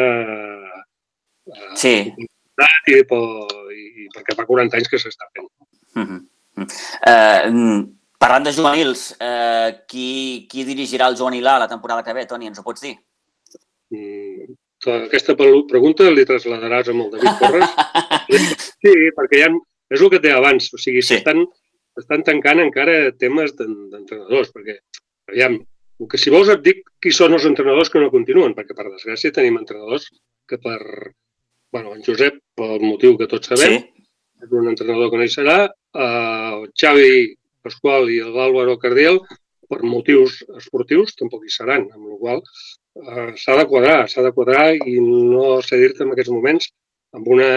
eh, 1.45 1.75
sí. 1.75 1.95
i, 2.17 2.27
per, 2.57 3.17
i, 3.75 3.85
i 4.03 4.07
perquè 4.15 4.35
fa 4.35 4.45
40 4.45 4.77
anys 4.77 4.89
que 4.91 4.99
s'està 4.99 5.29
fent. 5.33 5.49
Uh 5.95 6.05
-huh. 6.07 6.19
uh, 7.11 7.87
parlant 8.21 8.43
de 8.45 8.53
juvenils, 8.53 9.15
eh, 9.19 9.83
qui, 9.87 10.45
qui 10.49 10.63
dirigirà 10.63 11.07
el 11.07 11.17
juvenil 11.17 11.47
A 11.47 11.59
la 11.59 11.67
temporada 11.67 12.03
que 12.03 12.13
ve, 12.13 12.25
Toni, 12.25 12.47
ens 12.47 12.59
ho 12.59 12.63
pots 12.63 12.81
dir? 12.81 12.95
Aquesta 14.81 15.35
pregunta 15.37 16.07
li 16.09 16.23
traslladaràs 16.25 16.89
amb 16.89 17.05
el 17.05 17.11
David 17.15 17.41
Torres. 17.41 17.69
Sí, 18.81 18.91
perquè 19.13 19.43
ja 19.43 19.49
és 19.93 20.01
el 20.01 20.09
que 20.09 20.19
té 20.23 20.31
abans. 20.33 20.71
O 20.73 20.77
sigui, 20.81 21.01
Sí. 21.03 21.17
s'estan 21.19 21.43
estan 21.99 22.23
tancant 22.23 22.61
encara 22.63 23.11
temes 23.19 23.51
d'en- 23.57 23.89
d'entrenadors, 23.91 24.49
perquè, 24.55 24.77
aviam, 25.29 25.57
el 25.99 26.07
que 26.09 26.17
si 26.17 26.31
vols 26.33 26.49
et 26.49 26.61
dic 26.63 26.79
qui 27.03 27.11
són 27.11 27.33
els 27.35 27.45
entrenadors 27.45 27.89
que 27.91 27.99
no 27.99 28.09
continuen, 28.09 28.55
perquè 28.55 28.73
per 28.73 28.87
desgràcia 28.87 29.31
tenim 29.35 29.57
entrenadors 29.59 30.07
que 30.47 30.57
per, 30.57 30.79
bueno, 31.71 31.93
en 31.93 32.01
Josep, 32.01 32.39
pel 32.55 32.79
motiu 32.81 33.17
que 33.19 33.27
tots 33.27 33.51
sabem, 33.51 33.77
Sí. 33.81 34.07
és 34.41 34.49
un 34.51 34.67
entrenador 34.71 35.11
que 35.11 35.17
no 35.17 35.23
hi 35.27 35.29
serà, 35.35 35.65
eh, 35.67 36.49
el 36.55 36.71
Xavi 36.73 37.35
Pasqual 37.61 38.09
i 38.09 38.17
l'Àlvaro 38.23 38.79
Cardiel, 38.79 39.19
per 39.69 39.83
motius 39.83 40.41
esportius, 40.57 41.13
tampoc 41.15 41.43
hi 41.45 41.49
seran, 41.53 41.85
amb 41.93 42.07
la 42.07 42.17
qual 42.17 42.41
eh, 42.95 43.33
s'ha 43.37 43.55
de 43.59 43.65
quadrar, 43.67 44.07
s'ha 44.09 44.23
de 44.25 44.31
quadrar 44.35 44.65
i 44.75 44.97
no 45.01 45.61
sé 45.65 45.77
dir-te 45.81 46.03
en 46.05 46.11
aquests 46.13 46.31
moments 46.33 46.69
amb 47.17 47.27
una, 47.27 47.49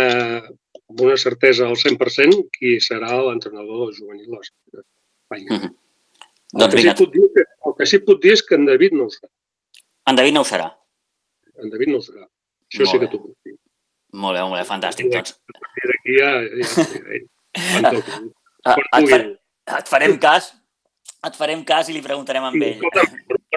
amb 0.42 1.00
una 1.06 1.16
certesa 1.20 1.66
al 1.68 1.76
100% 1.80 2.48
qui 2.58 2.76
serà 2.82 3.10
l'entrenador 3.28 3.86
del 3.86 3.96
juvenil 3.98 4.26
de 4.30 4.38
l'Espanya. 4.38 5.58
Mhm. 5.58 5.72
El, 6.54 6.60
Doncs 6.60 6.74
que 6.74 6.82
sí 6.82 6.92
puc 6.98 7.12
dir, 7.14 7.44
el 7.66 7.72
que 7.78 7.86
sí 7.90 7.98
puc 8.06 8.20
dir 8.22 8.32
és 8.36 8.42
que 8.46 8.54
en 8.54 8.66
David 8.66 8.92
no 8.94 9.04
ho 9.08 9.10
serà. 9.10 9.28
en 10.06 10.16
David 10.16 10.34
no 10.34 10.40
ho 10.42 10.44
serà. 10.44 10.68
En 11.62 11.70
David 11.70 11.88
no 11.88 11.98
ho 11.98 12.02
serà. 12.04 12.26
Això 12.70 12.84
Molt 12.84 12.90
sí 12.90 12.98
que 13.00 13.08
t'ho 13.10 13.20
puc 13.22 13.34
dir. 13.46 13.54
Molt 14.14 14.36
bé, 14.36 14.42
molt 14.42 14.58
bé, 14.60 14.64
fantàstic. 14.68 15.08
Doncs, 15.10 15.32
A 15.54 15.58
partir 15.64 15.88
d'aquí 15.90 16.18
ja... 16.18 16.30
ja, 16.44 17.80
ja, 17.80 17.90
ja, 17.90 18.74
far, 18.74 19.00
pugui. 19.00 19.18
et 19.78 19.88
farem 19.90 20.18
cas, 20.22 20.52
et 21.26 21.34
farem 21.38 21.64
cas 21.64 21.88
i 21.88 21.92
li 21.96 22.02
preguntarem 22.04 22.44
amb 22.50 22.62
ell. 22.62 22.84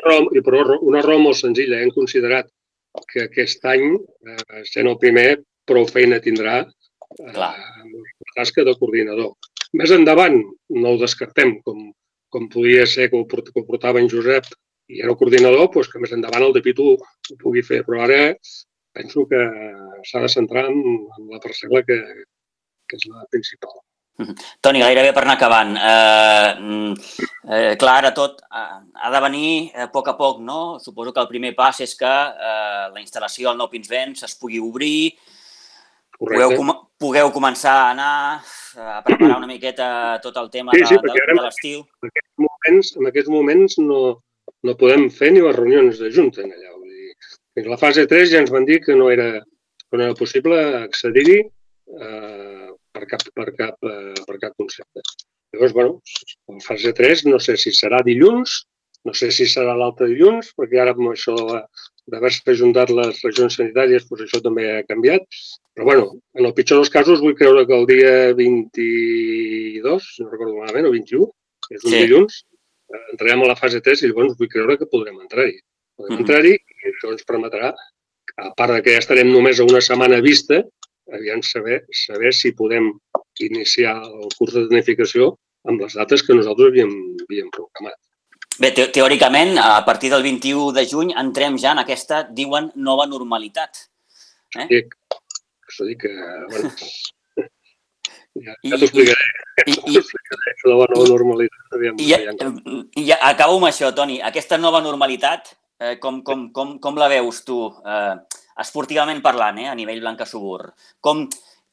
Raó, 0.08 0.28
i 0.38 0.42
per 0.46 0.56
una 0.82 1.02
raó 1.06 1.20
molt 1.22 1.38
senzilla, 1.40 1.82
hem 1.84 1.92
considerat 1.96 2.50
que 3.12 3.28
aquest 3.28 3.66
any, 3.70 3.92
eh, 4.32 4.64
sent 4.72 4.88
el 4.90 4.98
primer, 5.02 5.28
prou 5.68 5.86
feina 5.90 6.18
tindrà 6.24 6.62
eh, 6.64 7.32
Clar. 7.34 7.54
amb 7.84 7.94
la 8.00 8.34
tasca 8.40 8.64
de 8.68 8.74
coordinador. 8.80 9.34
Més 9.78 9.92
endavant, 9.92 10.38
no 10.82 10.94
ho 10.96 11.00
descartem, 11.02 11.58
com, 11.66 11.90
com 12.34 12.48
podia 12.54 12.86
ser 12.88 13.10
que 13.12 13.20
ho, 13.20 13.26
port- 13.30 13.52
que 13.52 13.60
ho 13.62 13.66
portava 13.68 14.00
en 14.02 14.08
Josep 14.12 14.48
i 14.88 15.02
era 15.04 15.12
el 15.12 15.18
coordinador, 15.20 15.68
doncs 15.74 15.90
que 15.92 16.00
més 16.00 16.14
endavant 16.16 16.46
el 16.48 16.56
David 16.56 16.80
ho, 16.80 16.94
ho 16.96 17.38
pugui 17.44 17.62
fer. 17.68 17.82
Però 17.88 18.02
ara 18.06 18.22
penso 18.98 19.26
que 19.30 19.42
s'ha 20.08 20.24
de 20.24 20.30
centrar 20.32 20.66
en, 20.72 20.80
en 21.18 21.28
la 21.34 21.42
parcel·la 21.44 21.84
que, 21.86 21.98
que 22.88 22.98
és 22.98 23.06
la 23.12 23.28
principal. 23.34 23.76
Toni, 24.66 24.82
gairebé 24.82 25.12
per 25.14 25.24
anar 25.24 25.36
acabant. 25.38 25.76
Eh, 25.78 26.52
mm, 26.58 26.94
eh, 27.54 27.74
clar, 27.80 27.98
ara 28.02 28.12
tot 28.18 28.40
eh, 28.48 28.80
ha 29.04 29.12
de 29.14 29.22
venir 29.28 29.50
eh, 29.74 29.86
a 29.86 29.90
poc 29.94 30.08
a 30.10 30.16
poc, 30.18 30.40
no? 30.42 30.78
Suposo 30.82 31.14
que 31.14 31.22
el 31.22 31.30
primer 31.30 31.54
pas 31.56 31.80
és 31.86 31.94
que 32.00 32.10
eh, 32.10 32.86
la 32.94 33.02
instal·lació 33.04 33.52
al 33.52 33.58
Nou 33.62 33.70
Pinsbens 33.70 34.24
es 34.26 34.34
pugui 34.42 34.60
obrir, 34.64 35.14
pugueu, 36.18 36.56
com 36.58 36.72
pugueu 36.98 37.30
començar 37.36 37.76
a 37.84 37.90
anar 37.94 38.14
a 38.78 39.02
preparar 39.06 39.38
una 39.38 39.50
miqueta 39.50 40.18
tot 40.24 40.38
el 40.42 40.50
tema 40.54 40.74
Sí, 40.74 40.82
de, 40.82 40.88
sí, 40.90 40.98
de, 41.04 41.12
ara- 41.14 41.36
de 41.38 41.44
l'estiu. 41.46 41.84
en 42.02 42.10
aquests 42.10 42.34
moments, 42.48 42.92
en 42.98 43.12
aquests 43.12 43.30
moments 43.34 43.78
no, 43.86 44.02
no 44.66 44.76
podem 44.82 45.08
fer 45.14 45.30
ni 45.36 45.44
les 45.46 45.56
reunions 45.56 46.02
de 46.02 46.10
junta 46.14 46.42
en 46.42 46.52
allà. 46.56 46.74
Vull 46.74 46.90
dir, 46.90 47.68
la 47.70 47.78
fase 47.78 48.08
3 48.10 48.32
ja 48.34 48.42
ens 48.42 48.50
van 48.54 48.66
dir 48.66 48.80
que 48.82 48.98
no 48.98 49.12
era, 49.14 49.30
que 49.90 49.98
no 50.02 50.08
era 50.10 50.18
possible 50.18 50.58
accedir-hi 50.82 51.38
eh, 51.42 52.57
per, 52.98 53.06
cap, 53.10 53.24
per, 53.34 53.52
cap, 53.58 53.78
eh, 53.86 54.14
per 54.26 54.40
cap 54.42 54.56
concepte. 54.58 55.04
Llavors, 55.54 55.74
bueno, 55.74 56.02
la 56.50 56.64
fase 56.66 56.94
3 56.94 57.26
no 57.30 57.40
sé 57.40 57.56
si 57.58 57.72
serà 57.72 58.02
dilluns, 58.04 58.64
no 59.08 59.14
sé 59.16 59.30
si 59.32 59.46
serà 59.48 59.76
l'altre 59.78 60.10
dilluns, 60.12 60.52
perquè 60.58 60.82
ara 60.82 60.96
amb 60.96 61.14
això 61.14 61.36
d'haver-se 62.08 62.52
ajuntat 62.52 62.92
les 62.96 63.22
regions 63.24 63.56
sanitàries, 63.60 64.08
doncs 64.10 64.26
això 64.26 64.42
també 64.44 64.68
ha 64.74 64.84
canviat. 64.88 65.24
Però, 65.78 65.86
bueno, 65.88 66.06
en 66.36 66.48
el 66.50 66.54
pitjor 66.58 66.82
dels 66.82 66.92
casos 66.92 67.22
vull 67.24 67.36
creure 67.38 67.66
que 67.68 67.76
el 67.78 67.86
dia 67.88 68.14
22, 68.36 70.08
si 70.16 70.24
no 70.24 70.32
recordo 70.32 70.58
malament, 70.58 70.88
o 70.90 70.94
21, 70.96 71.30
que 71.68 71.76
és 71.78 71.86
un 71.86 71.92
Sí. 71.92 72.00
dilluns, 72.04 72.44
eh, 72.94 73.04
entrarem 73.14 73.44
a 73.44 73.52
la 73.54 73.56
fase 73.56 73.82
3 73.82 74.02
i 74.04 74.08
llavors 74.08 74.38
vull 74.38 74.50
creure 74.50 74.78
que 74.78 74.90
podrem 74.90 75.20
entrar-hi. 75.22 75.60
Podrem 75.98 76.18
Mhm. 76.18 76.26
entrar-hi 76.26 76.54
i 76.54 76.92
això 76.92 77.12
ens 77.12 77.24
permetrà, 77.26 77.74
a 78.38 78.54
part 78.54 78.74
de 78.74 78.82
que 78.82 78.92
ja 78.92 79.00
estarem 79.00 79.32
només 79.32 79.60
a 79.60 79.64
una 79.64 79.82
setmana 79.82 80.22
vista, 80.22 80.64
aviam 81.14 81.42
saber, 81.44 81.84
saber 81.94 82.34
si 82.34 82.52
podem 82.52 82.92
iniciar 83.40 83.96
el 84.04 84.30
curs 84.38 84.54
de 84.56 84.66
tecnificació 84.68 85.36
amb 85.68 85.82
les 85.84 85.94
dates 85.98 86.24
que 86.24 86.36
nosaltres 86.36 86.72
havíem, 86.72 86.92
havíem 87.28 87.50
programat. 87.54 87.96
Bé, 88.58 88.72
te 88.74 88.88
teòricament, 88.90 89.58
a 89.62 89.84
partir 89.86 90.10
del 90.10 90.24
21 90.26 90.72
de 90.74 90.86
juny 90.90 91.12
entrem 91.20 91.58
ja 91.62 91.76
en 91.76 91.84
aquesta, 91.84 92.24
diuen, 92.34 92.72
nova 92.76 93.06
normalitat. 93.06 93.84
Dic, 94.72 94.96
això 95.68 95.86
dic 95.86 96.00
que, 96.08 96.14
bueno, 96.50 96.72
ja, 98.46 98.56
I- 98.64 98.72
ja 98.72 98.80
t'ho 98.80 98.88
explicaré, 98.88 99.28
I, 99.68 99.76
ja 99.76 99.84
i, 99.92 100.00
explicaré, 100.02 100.56
això 100.56 100.72
de 100.72 100.80
la 100.80 100.88
nova 100.96 101.06
normalitat. 101.12 101.70
Aviam, 101.78 102.00
I, 102.02 102.10
ja, 102.10 102.20
aviam. 102.34 102.58
i 102.98 103.06
ja, 103.12 103.20
acabo 103.30 103.60
amb 103.60 103.70
això, 103.70 103.92
Toni. 103.94 104.18
Aquesta 104.26 104.58
nova 104.58 104.82
normalitat, 104.82 105.54
eh, 105.84 105.96
com, 106.02 106.24
com, 106.26 106.48
com, 106.56 106.76
com 106.82 106.98
la 106.98 107.12
veus 107.14 107.44
tu, 107.46 107.60
eh, 107.86 108.16
esportivament 108.64 109.22
parlant, 109.22 109.60
eh, 109.64 109.68
a 109.72 109.76
nivell 109.76 110.00
blanca 110.04 110.26
subur? 110.26 110.72
Com, 111.00 111.26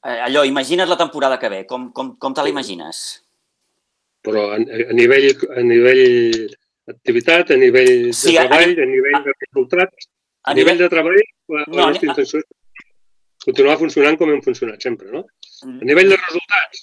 eh, 0.04 0.18
allò, 0.28 0.44
imagines 0.44 0.88
la 0.88 0.96
temporada 1.00 1.38
que 1.38 1.48
ve, 1.48 1.62
com, 1.66 1.90
com, 1.92 2.16
com 2.18 2.34
te 2.34 2.42
la 2.42 2.52
imagines? 2.52 3.04
Però 4.24 4.50
a, 4.54 4.56
a 4.56 4.94
nivell, 4.96 5.30
a 5.56 5.60
nivell 5.64 6.04
activitat, 6.88 7.50
a 7.50 7.56
nivell 7.60 7.94
de 8.08 8.12
Sí, 8.16 8.36
a- 8.36 8.46
treball, 8.48 8.76
a, 8.80 8.86
nivell 8.88 9.22
de 9.24 9.32
resultats, 9.40 10.08
A, 10.44 10.50
a 10.52 10.54
nivell 10.54 10.78
de 10.78 10.88
treball, 10.92 11.20
la, 11.48 11.62
No, 11.68 11.76
la 11.76 11.82
a 11.84 11.90
nostra 11.92 12.08
intenció 12.10 12.40
és 12.40 12.46
continuar 13.44 13.76
funcionant 13.80 14.16
com 14.18 14.30
hem 14.32 14.42
funcionat 14.42 14.82
sempre, 14.82 15.10
no? 15.12 15.24
A 15.62 15.66
Mm. 15.66 15.78
nivell 15.88 16.10
de 16.10 16.16
resultats, 16.16 16.80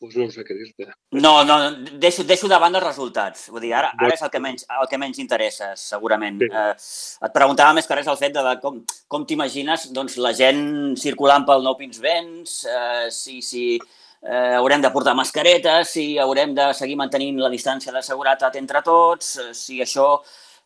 doncs 0.00 0.16
no 0.16 0.30
sé 0.30 0.42
què 0.46 0.54
dir-te. 0.56 0.86
No, 1.12 1.44
no, 1.44 1.56
deixo, 2.02 2.24
deixo 2.24 2.48
de 2.48 2.58
banda 2.58 2.78
els 2.80 2.86
resultats. 2.86 3.48
Vull 3.50 3.60
dir, 3.62 3.72
ara, 3.74 3.92
ara 3.98 4.14
és 4.14 4.22
el 4.22 4.30
que 4.30 4.40
menys, 4.42 4.64
el 4.80 4.88
que 4.90 4.98
menys 4.98 5.20
interessa, 5.22 5.74
segurament. 5.76 6.40
Sí. 6.42 6.48
Eh, 6.50 7.26
et 7.28 7.32
preguntava 7.36 7.74
més 7.76 7.86
que 7.86 7.94
res 7.94 8.08
el 8.10 8.16
fet 8.18 8.34
de, 8.34 8.42
de 8.42 8.56
com, 8.62 8.80
com 9.06 9.26
t'imagines 9.26 9.92
doncs, 9.92 10.16
la 10.18 10.32
gent 10.34 10.96
circulant 10.98 11.46
pel 11.46 11.62
Nou 11.62 11.76
Pinsbens, 11.78 12.64
eh, 12.66 13.06
si, 13.14 13.40
si 13.42 13.64
eh, 13.76 14.54
haurem 14.56 14.82
de 14.82 14.90
portar 14.90 15.14
mascaretes, 15.14 15.90
si 15.94 16.18
haurem 16.18 16.54
de 16.56 16.72
seguir 16.74 16.96
mantenint 16.96 17.38
la 17.38 17.52
distància 17.52 17.92
de 17.94 18.02
seguretat 18.02 18.56
entre 18.56 18.82
tots, 18.82 19.36
eh, 19.38 19.52
si 19.54 19.78
això, 19.84 20.16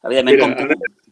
evidentment, 0.05 0.37
Mira, 0.37 0.49
com... 0.49 0.65
ara, 0.65 1.10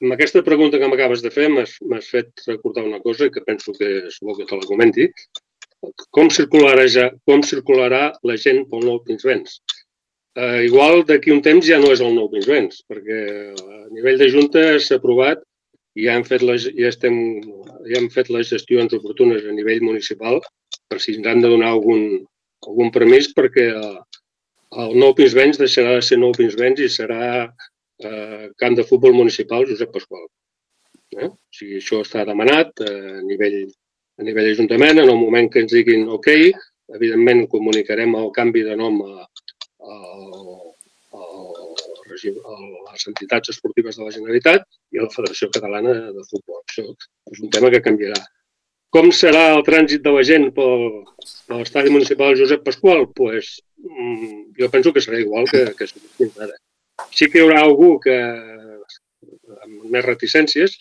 amb 0.00 0.14
aquesta 0.16 0.42
pregunta 0.46 0.78
que 0.80 0.88
m'acabes 0.88 1.22
de 1.24 1.30
fer 1.34 1.48
m'has 1.52 2.08
fet 2.08 2.44
recordar 2.46 2.86
una 2.88 3.00
cosa 3.04 3.28
que 3.30 3.44
penso 3.44 3.72
que 3.76 3.90
és 4.08 4.18
bo 4.24 4.36
que 4.36 4.46
te 4.48 4.56
la 4.56 4.68
comenti. 4.68 5.10
Com 6.12 6.28
circularà, 6.32 6.86
ja, 6.88 7.10
com 7.28 7.44
circularà 7.44 8.02
la 8.28 8.36
gent 8.40 8.66
pel 8.70 8.84
nou 8.84 9.00
Pinsbens? 9.04 9.60
Eh, 10.36 10.66
igual 10.68 11.02
d'aquí 11.08 11.32
un 11.34 11.40
temps 11.42 11.64
ja 11.66 11.78
no 11.80 11.90
és 11.92 12.00
el 12.04 12.14
nou 12.16 12.28
Pinsbens, 12.32 12.84
perquè 12.88 13.20
a 13.50 13.86
nivell 13.92 14.20
de 14.20 14.28
Junta 14.32 14.64
s'ha 14.78 15.00
aprovat 15.00 15.42
i 15.98 16.06
ja 16.06 16.14
hem, 16.16 16.24
fet 16.24 16.44
les, 16.46 16.68
ja, 16.76 16.92
estem, 16.92 17.16
ja 17.88 17.98
hem 17.98 18.08
fet 18.14 18.30
les 18.30 18.52
gestions 18.52 18.94
oportunes 18.96 19.44
a 19.44 19.56
nivell 19.56 19.82
municipal 19.82 20.38
per 20.88 21.00
si 21.02 21.16
ens 21.16 21.26
han 21.26 21.42
de 21.42 21.50
donar 21.50 21.72
algun, 21.74 22.22
algun 22.68 22.92
permís 22.94 23.32
perquè 23.36 23.66
el 23.72 24.94
nou 25.02 25.16
Pinsbens 25.18 25.58
deixarà 25.58 25.96
de 25.96 26.06
ser 26.06 26.20
nou 26.20 26.32
Pinsbens 26.36 26.80
i 26.84 26.88
serà 26.92 27.50
eh, 28.04 28.50
camp 28.60 28.76
de 28.78 28.86
futbol 28.88 29.14
municipal 29.16 29.66
Josep 29.68 29.92
Pasqual. 29.94 30.26
Eh? 31.16 31.28
O 31.28 31.54
sigui, 31.54 31.78
això 31.80 32.00
està 32.04 32.24
demanat 32.28 32.84
eh, 32.86 33.18
a 33.18 33.22
nivell 33.26 33.62
a 34.20 34.24
nivell 34.26 34.50
ajuntament, 34.50 34.98
en 35.00 35.08
el 35.08 35.16
moment 35.16 35.48
que 35.48 35.62
ens 35.64 35.72
diguin 35.72 36.04
ok, 36.12 36.28
evidentment 36.96 37.46
comunicarem 37.52 38.12
el 38.18 38.28
canvi 38.36 38.64
de 38.66 38.76
nom 38.76 38.98
a, 39.06 39.24
a, 39.80 39.94
a, 41.16 41.22
a 41.22 42.58
les 42.90 43.06
entitats 43.12 43.54
esportives 43.54 43.96
de 43.96 44.04
la 44.04 44.12
Generalitat 44.16 44.66
i 44.92 45.00
a 45.00 45.06
la 45.06 45.14
Federació 45.14 45.48
Catalana 45.54 45.94
de 46.12 46.26
Futbol. 46.28 46.60
Això 46.66 46.84
és 47.32 47.40
un 47.40 47.52
tema 47.54 47.72
que 47.72 47.82
canviarà. 47.86 48.20
Com 48.92 49.08
serà 49.14 49.46
el 49.54 49.62
trànsit 49.64 50.02
de 50.04 50.12
la 50.12 50.22
gent 50.26 50.48
pel, 50.54 50.88
per 51.48 51.60
l'estadi 51.60 51.92
municipal 51.94 52.36
Josep 52.36 52.64
Pasqual? 52.66 53.06
Pues, 53.16 53.54
mm, 53.78 54.40
jo 54.58 54.70
penso 54.72 54.92
que 54.92 55.00
serà 55.04 55.20
igual 55.22 55.46
que, 55.48 55.62
que 55.78 55.88
fins 55.88 56.40
ara. 56.42 56.56
Sí 57.14 57.28
que 57.30 57.40
hi 57.40 57.44
haurà 57.44 57.64
algú 57.64 57.94
que, 58.04 58.16
amb 59.64 59.90
més 59.92 60.06
reticències, 60.06 60.76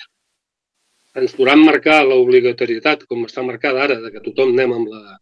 ens 1.20 1.34
duran 1.38 1.64
marcar 1.66 2.04
l'obligatorietat, 2.06 3.06
com 3.10 3.26
està 3.26 3.44
marcada 3.46 3.84
ara, 3.88 4.00
de 4.04 4.14
que 4.14 4.24
tothom 4.26 4.54
anem 4.54 4.76
amb 4.78 4.94
la, 4.94 5.18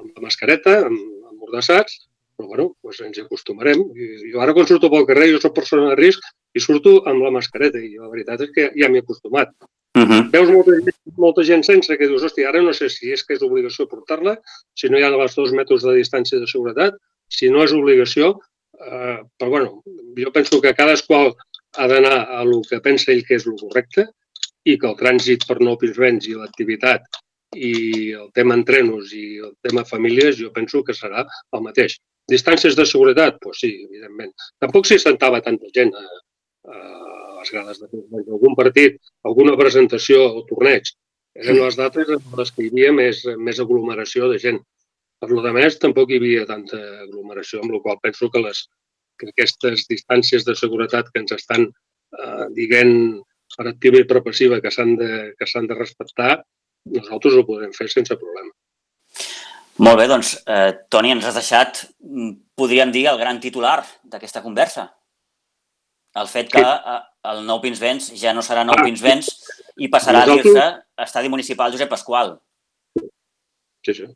amb 0.00 0.14
la 0.14 0.26
mascareta, 0.26 0.76
amb, 0.86 1.00
amb 1.30 1.40
mordassats, 1.40 2.06
però 2.36 2.48
bueno, 2.48 2.68
doncs 2.84 3.02
ens 3.06 3.18
hi 3.18 3.24
acostumarem. 3.24 3.82
I, 3.96 4.30
jo 4.32 4.40
ara 4.44 4.54
quan 4.56 4.68
surto 4.68 4.90
pel 4.92 5.08
carrer, 5.08 5.30
jo 5.34 5.42
soc 5.42 5.56
persona 5.56 5.90
de 5.90 5.98
risc 6.00 6.24
i 6.56 6.62
surto 6.62 7.00
amb 7.10 7.24
la 7.24 7.32
mascareta 7.34 7.80
i 7.80 7.96
la 7.98 8.08
veritat 8.12 8.46
és 8.46 8.54
que 8.54 8.70
ja 8.76 8.88
m'hi 8.88 9.00
he 9.00 9.04
acostumat. 9.04 9.52
Uh 9.98 10.06
-huh. 10.06 10.22
Veus 10.30 10.50
molta 10.50 10.72
molta 11.16 11.42
gent 11.42 11.64
sense 11.66 11.96
que 11.98 12.06
dius, 12.06 12.22
hòstia, 12.22 12.48
ara 12.48 12.62
no 12.62 12.72
sé 12.72 12.88
si 12.88 13.10
és 13.12 13.24
que 13.24 13.34
és 13.34 13.42
obligació 13.42 13.86
portar-la, 13.86 14.36
si 14.74 14.88
no 14.88 14.98
hi 14.98 15.02
ha 15.02 15.08
els 15.08 15.34
dos 15.34 15.52
metres 15.52 15.82
de 15.82 15.94
distància 15.96 16.38
de 16.38 16.46
seguretat, 16.46 16.94
si 17.28 17.50
no 17.50 17.64
és 17.64 17.72
obligació, 17.72 18.38
eh, 18.86 19.18
però 19.36 19.50
bueno, 19.50 19.82
jo 20.16 20.32
penso 20.32 20.60
que 20.60 20.74
cadasqual 20.74 21.34
ha 21.78 21.86
d'anar 21.86 22.16
a 22.26 22.42
el 22.42 22.54
que 22.68 22.80
pensa 22.80 23.12
ell 23.12 23.24
que 23.26 23.36
és 23.38 23.46
el 23.46 23.58
correcte 23.60 24.06
i 24.64 24.76
que 24.78 24.88
el 24.90 24.96
trànsit 24.98 25.46
per 25.48 25.60
nou 25.60 25.78
Pinsbens 25.80 26.28
i 26.28 26.36
l'activitat 26.36 27.06
i 27.56 28.12
el 28.14 28.30
tema 28.32 28.54
entrenos 28.54 29.12
i 29.16 29.40
el 29.42 29.54
tema 29.62 29.84
famílies, 29.84 30.38
jo 30.38 30.52
penso 30.54 30.84
que 30.86 30.94
serà 30.94 31.24
el 31.26 31.62
mateix. 31.64 31.96
Distàncies 32.30 32.76
de 32.78 32.86
seguretat? 32.86 33.40
Doncs 33.40 33.42
pues 33.42 33.62
sí, 33.64 33.70
evidentment. 33.88 34.32
Tampoc 34.62 34.86
s'hi 34.86 35.00
sentava 35.02 35.40
tanta 35.42 35.70
gent 35.74 35.90
a, 35.98 36.04
a 36.70 36.76
les 37.40 37.50
grades 37.50 37.80
de 37.80 37.88
algun 38.20 38.54
partit, 38.54 39.00
alguna 39.26 39.56
presentació 39.58 40.22
o 40.28 40.44
torneig. 40.46 40.92
Eren 41.34 41.58
les 41.58 41.78
dates 41.78 42.10
en 42.10 42.22
les 42.38 42.52
que 42.54 42.66
hi 42.66 42.70
havia 42.70 42.92
més, 42.94 43.24
més 43.38 43.58
aglomeració 43.62 44.30
de 44.30 44.38
gent. 44.42 44.60
Per 45.20 45.28
lo 45.28 45.42
de 45.44 45.52
més, 45.52 45.76
tampoc 45.80 46.10
hi 46.10 46.20
havia 46.20 46.46
tanta 46.48 46.78
aglomeració, 47.04 47.60
amb 47.60 47.74
la 47.74 47.80
qual 47.84 47.98
penso 48.00 48.30
que, 48.32 48.40
les, 48.40 48.62
que 49.20 49.28
aquestes 49.28 49.84
distàncies 49.90 50.46
de 50.46 50.54
seguretat 50.56 51.10
que 51.12 51.20
ens 51.20 51.34
estan 51.36 51.66
eh, 51.68 52.46
dient 52.56 52.94
per 53.56 53.66
activa 53.68 54.00
i 54.00 54.06
per 54.08 54.22
passiva 54.24 54.60
que 54.64 54.72
s'han 54.72 54.94
de, 54.96 55.10
que 55.36 55.66
de 55.66 55.76
respectar, 55.76 56.38
nosaltres 56.96 57.36
ho 57.36 57.44
podem 57.44 57.74
fer 57.76 57.88
sense 57.92 58.16
problema. 58.16 58.52
Molt 59.80 59.96
bé, 60.00 60.06
doncs, 60.08 60.34
eh, 60.46 60.72
Toni, 60.92 61.12
ens 61.12 61.24
has 61.24 61.36
deixat, 61.36 61.84
mm, 62.00 62.32
podríem 62.56 62.92
dir, 62.92 63.06
el 63.08 63.18
gran 63.18 63.40
titular 63.40 63.84
d'aquesta 64.04 64.42
conversa. 64.42 64.90
El 66.16 66.28
fet 66.28 66.50
que 66.50 66.58
sí. 66.58 66.64
Eh, 66.64 67.00
el 67.30 67.44
Nou 67.46 67.60
Pinsbens 67.60 68.10
ja 68.16 68.32
no 68.32 68.42
serà 68.42 68.64
Nou 68.64 68.76
ah, 68.78 68.84
Pinsbens 68.84 69.28
i 69.76 69.88
passarà 69.92 70.24
nosaltres... 70.24 70.56
a 70.56 70.70
dir-se 70.70 71.04
Estadi 71.04 71.28
Municipal 71.28 71.72
Josep 71.72 71.88
Pasqual. 71.92 72.38
Sí, 73.84 73.94
sí. 73.94 74.06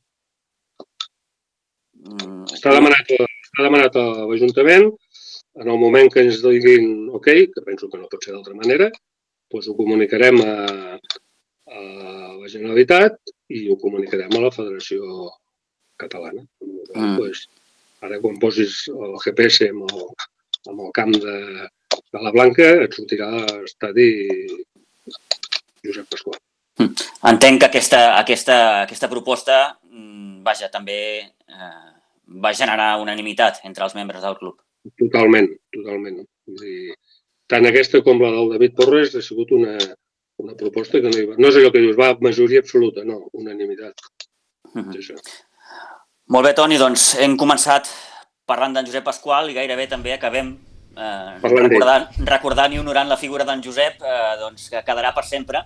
Mm, 2.05 2.45
està 2.53 2.75
demanat, 2.75 3.11
està 3.17 3.65
demanat 3.65 3.97
a 3.97 4.05
l'Ajuntament, 4.29 4.91
en 5.63 5.71
el 5.71 5.79
moment 5.79 6.11
que 6.11 6.25
ens 6.25 6.41
diguin 6.43 7.09
ok, 7.15 7.29
que 7.55 7.65
penso 7.67 7.89
que 7.89 8.01
no 8.01 8.11
pot 8.11 8.25
ser 8.25 8.35
d'altra 8.35 8.57
manera, 8.59 8.91
doncs 9.53 9.69
ho 9.71 9.77
comunicarem 9.79 10.41
a, 10.43 10.55
a 11.71 11.83
la 12.41 12.51
Generalitat 12.51 13.17
i 13.55 13.69
ho 13.71 13.79
comunicarem 13.81 14.35
a 14.35 14.43
la 14.45 14.53
Federació 14.55 15.31
Catalana. 16.01 16.43
Mm. 16.65 17.15
Pues, 17.17 17.47
ara, 18.03 18.19
quan 18.23 18.41
posis 18.43 18.83
el 18.93 19.15
GPS 19.23 19.71
amb 19.71 19.87
el, 19.87 20.09
amb 20.73 20.87
el 20.89 20.93
camp 20.97 21.15
de, 21.15 21.37
de 21.95 22.25
la 22.25 22.35
Blanca, 22.35 22.67
et 22.85 22.99
sortirà 22.99 23.31
l'estadi 23.39 24.09
Josep 25.85 26.11
Pasqual. 26.11 26.41
Mm. 26.83 26.91
Entenc 27.31 27.63
que 27.63 27.71
aquesta, 27.71 28.05
aquesta, 28.19 28.57
aquesta 28.83 29.11
proposta, 29.13 29.59
mm, 29.87 30.43
vaja, 30.47 30.69
també 30.73 30.99
eh, 31.23 31.94
va 32.27 32.55
generar 32.57 32.95
unanimitat 33.03 33.61
entre 33.69 33.85
els 33.85 33.95
membres 33.95 34.23
del 34.23 34.37
club. 34.41 34.57
Totalment, 35.01 35.49
totalment. 35.75 36.23
Vull 36.49 36.61
dir, 36.61 36.97
tant 37.51 37.67
aquesta 37.69 38.03
com 38.05 38.21
la 38.23 38.33
del 38.35 38.53
David 38.55 38.75
Porres 38.79 39.15
ha 39.17 39.23
sigut 39.25 39.53
una, 39.57 39.77
una 40.43 40.57
proposta 40.59 41.01
que 41.01 41.11
no 41.11 41.19
hi 41.19 41.29
va... 41.31 41.39
No 41.39 41.51
és 41.51 41.61
allò 41.61 41.73
que 41.73 41.83
dius, 41.85 41.97
va, 42.01 42.13
majoria 42.25 42.63
absoluta, 42.65 43.05
no, 43.09 43.25
unanimitat. 43.33 44.09
Uh 44.75 44.83
-huh. 44.83 44.97
això. 44.99 45.17
Molt 46.35 46.47
bé, 46.47 46.55
Toni, 46.55 46.79
doncs 46.79 47.15
hem 47.21 47.37
començat 47.37 47.89
parlant 48.47 48.73
d'en 48.73 48.87
Josep 48.87 49.05
Pasqual 49.05 49.51
i 49.51 49.55
gairebé 49.55 49.87
també 49.89 50.13
acabem 50.13 50.57
eh, 50.97 51.39
recordant, 51.43 52.09
recordant 52.29 52.73
i 52.73 52.79
honorant 52.79 53.09
la 53.09 53.17
figura 53.17 53.45
d'en 53.45 53.63
Josep, 53.63 54.03
eh, 54.03 54.37
doncs, 54.41 54.69
que 54.71 54.83
quedarà 54.87 55.13
per 55.17 55.25
sempre. 55.25 55.65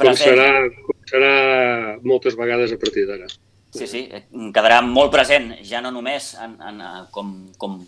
Com 0.00 0.14
serà, 0.16 0.48
com 0.86 0.96
serà 1.10 1.32
moltes 2.02 2.36
vegades 2.36 2.72
a 2.72 2.78
partir 2.80 3.06
d'ara. 3.08 3.26
Sí, 3.70 3.86
sí, 3.86 4.00
eh, 4.10 4.24
quedarà 4.54 4.80
molt 4.82 5.12
present, 5.14 5.52
ja 5.62 5.80
no 5.84 5.92
només 5.94 6.32
en, 6.42 6.56
en, 6.66 6.80
eh, 6.82 7.02
com, 7.14 7.30
com 7.58 7.78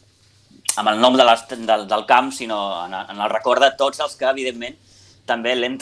amb 0.78 0.92
el 0.92 1.00
nom 1.02 1.16
de 1.18 1.26
les, 1.26 1.42
del, 1.50 1.86
del 1.90 2.04
camp, 2.06 2.30
sinó 2.32 2.58
en, 2.84 2.94
en 3.02 3.18
el 3.18 3.30
record 3.32 3.64
de 3.64 3.72
tots 3.78 4.00
els 4.04 4.14
que, 4.16 4.28
evidentment, 4.30 4.78
també 5.26 5.56
l'hem 5.58 5.76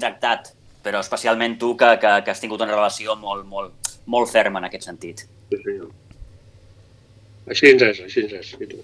tractat, 0.00 0.54
però 0.84 1.00
especialment 1.04 1.58
tu, 1.60 1.74
que, 1.80 1.92
que, 2.00 2.16
que 2.24 2.32
has 2.32 2.40
tingut 2.40 2.64
una 2.64 2.72
relació 2.72 3.16
molt, 3.20 3.44
molt, 3.48 3.94
molt 4.10 4.32
ferma 4.32 4.62
en 4.62 4.70
aquest 4.70 4.88
sentit. 4.88 5.26
Sí, 5.52 5.60
senyor. 5.60 5.92
Així 7.52 7.70
ens 7.74 7.86
és, 7.90 8.02
així 8.08 8.24
ens 8.24 8.36
és, 8.40 8.52
i 8.64 8.68
tu. 8.72 8.82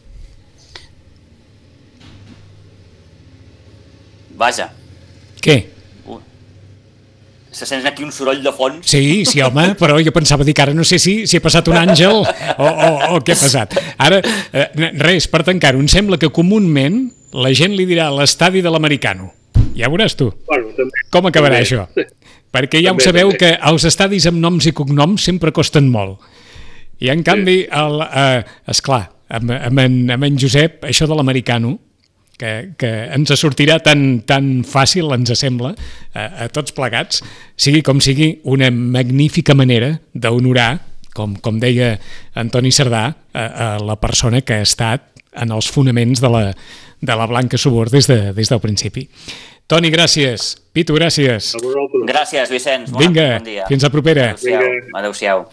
Vaja. 4.41 4.71
Què? 5.41 5.61
Se 7.53 7.67
sent 7.67 7.87
aquí 7.87 8.05
un 8.07 8.13
soroll 8.15 8.43
de 8.45 8.53
fons. 8.55 8.87
Sí, 8.87 9.25
sí, 9.27 9.41
home, 9.43 9.73
però 9.81 9.99
jo 10.05 10.13
pensava 10.15 10.45
dir 10.47 10.55
que 10.55 10.63
ara 10.63 10.75
no 10.77 10.85
sé 10.87 10.99
si, 11.03 11.27
si 11.27 11.39
ha 11.39 11.45
passat 11.45 11.69
un 11.69 11.79
àngel 11.81 12.23
o, 12.23 12.25
o, 12.65 12.91
o 13.17 13.21
què 13.27 13.35
ha 13.35 13.41
passat. 13.41 13.75
Ara, 13.99 14.21
eh, 14.53 14.69
res, 15.03 15.27
per 15.31 15.43
tancar-ho, 15.47 15.81
em 15.83 15.89
sembla 15.91 16.19
que 16.21 16.31
comúment 16.35 17.03
la 17.35 17.53
gent 17.55 17.75
li 17.79 17.87
dirà 17.87 18.09
l'estadi 18.15 18.63
de 18.63 18.71
l'americano. 18.73 19.33
Ja 19.77 19.91
veuràs 19.91 20.17
tu. 20.19 20.31
Bueno, 20.49 20.73
també, 20.77 21.05
Com 21.15 21.29
acabarà 21.31 21.61
també. 21.61 21.67
això? 21.67 21.87
Perquè 22.51 22.81
ja 22.83 22.91
també, 22.91 23.03
ho 23.05 23.07
sabeu 23.07 23.31
també. 23.31 23.39
que 23.39 23.51
els 23.71 23.85
estadis 23.87 24.27
amb 24.31 24.41
noms 24.43 24.67
i 24.67 24.73
cognoms 24.75 25.23
sempre 25.29 25.53
costen 25.55 25.87
molt. 25.91 26.19
I 27.01 27.09
en 27.15 27.23
canvi, 27.25 27.63
el, 27.71 28.01
eh, 28.05 28.43
esclar, 28.69 29.05
amb, 29.31 29.53
amb, 29.55 29.79
en, 29.79 30.01
amb 30.11 30.27
en 30.27 30.39
Josep, 30.43 30.83
això 30.91 31.07
de 31.09 31.17
l'americano, 31.17 31.77
que, 32.41 32.53
que 32.81 32.91
ens 33.13 33.33
sortirà 33.37 33.79
tan, 33.85 34.23
tan 34.29 34.63
fàcil, 34.67 35.13
ens 35.17 35.33
sembla, 35.39 35.75
a, 36.15 36.27
a 36.47 36.49
tots 36.53 36.73
plegats, 36.77 37.21
sigui 37.61 37.85
com 37.87 38.01
sigui 38.01 38.39
una 38.49 38.71
magnífica 38.73 39.57
manera 39.59 39.99
d'honorar, 40.15 40.73
com, 41.15 41.35
com 41.43 41.61
deia 41.61 41.97
Antoni 42.41 42.73
Cerdà, 42.73 43.05
a, 43.35 43.45
a 43.45 43.69
la 43.85 43.99
persona 44.01 44.41
que 44.41 44.61
ha 44.61 44.67
estat 44.67 45.07
en 45.37 45.53
els 45.55 45.69
fonaments 45.71 46.23
de 46.23 46.33
la, 46.33 46.45
de 47.01 47.17
la 47.17 47.29
Blanca 47.31 47.61
Subor 47.61 47.93
des, 47.93 48.09
de, 48.11 48.33
des 48.37 48.51
del 48.51 48.63
principi. 48.63 49.07
Toni, 49.71 49.87
gràcies. 49.93 50.57
Pitu, 50.75 50.97
gràcies. 50.99 51.53
Gràcies, 52.09 52.51
Vicenç. 52.51 52.91
Bon, 52.91 53.05
Vinga, 53.05 53.37
bon 53.39 53.47
dia. 53.47 53.69
fins 53.71 53.87
a 53.87 53.91
propera. 53.93 54.33
Adéu-siau. 54.35 54.97
Adéu-siau. 54.99 55.45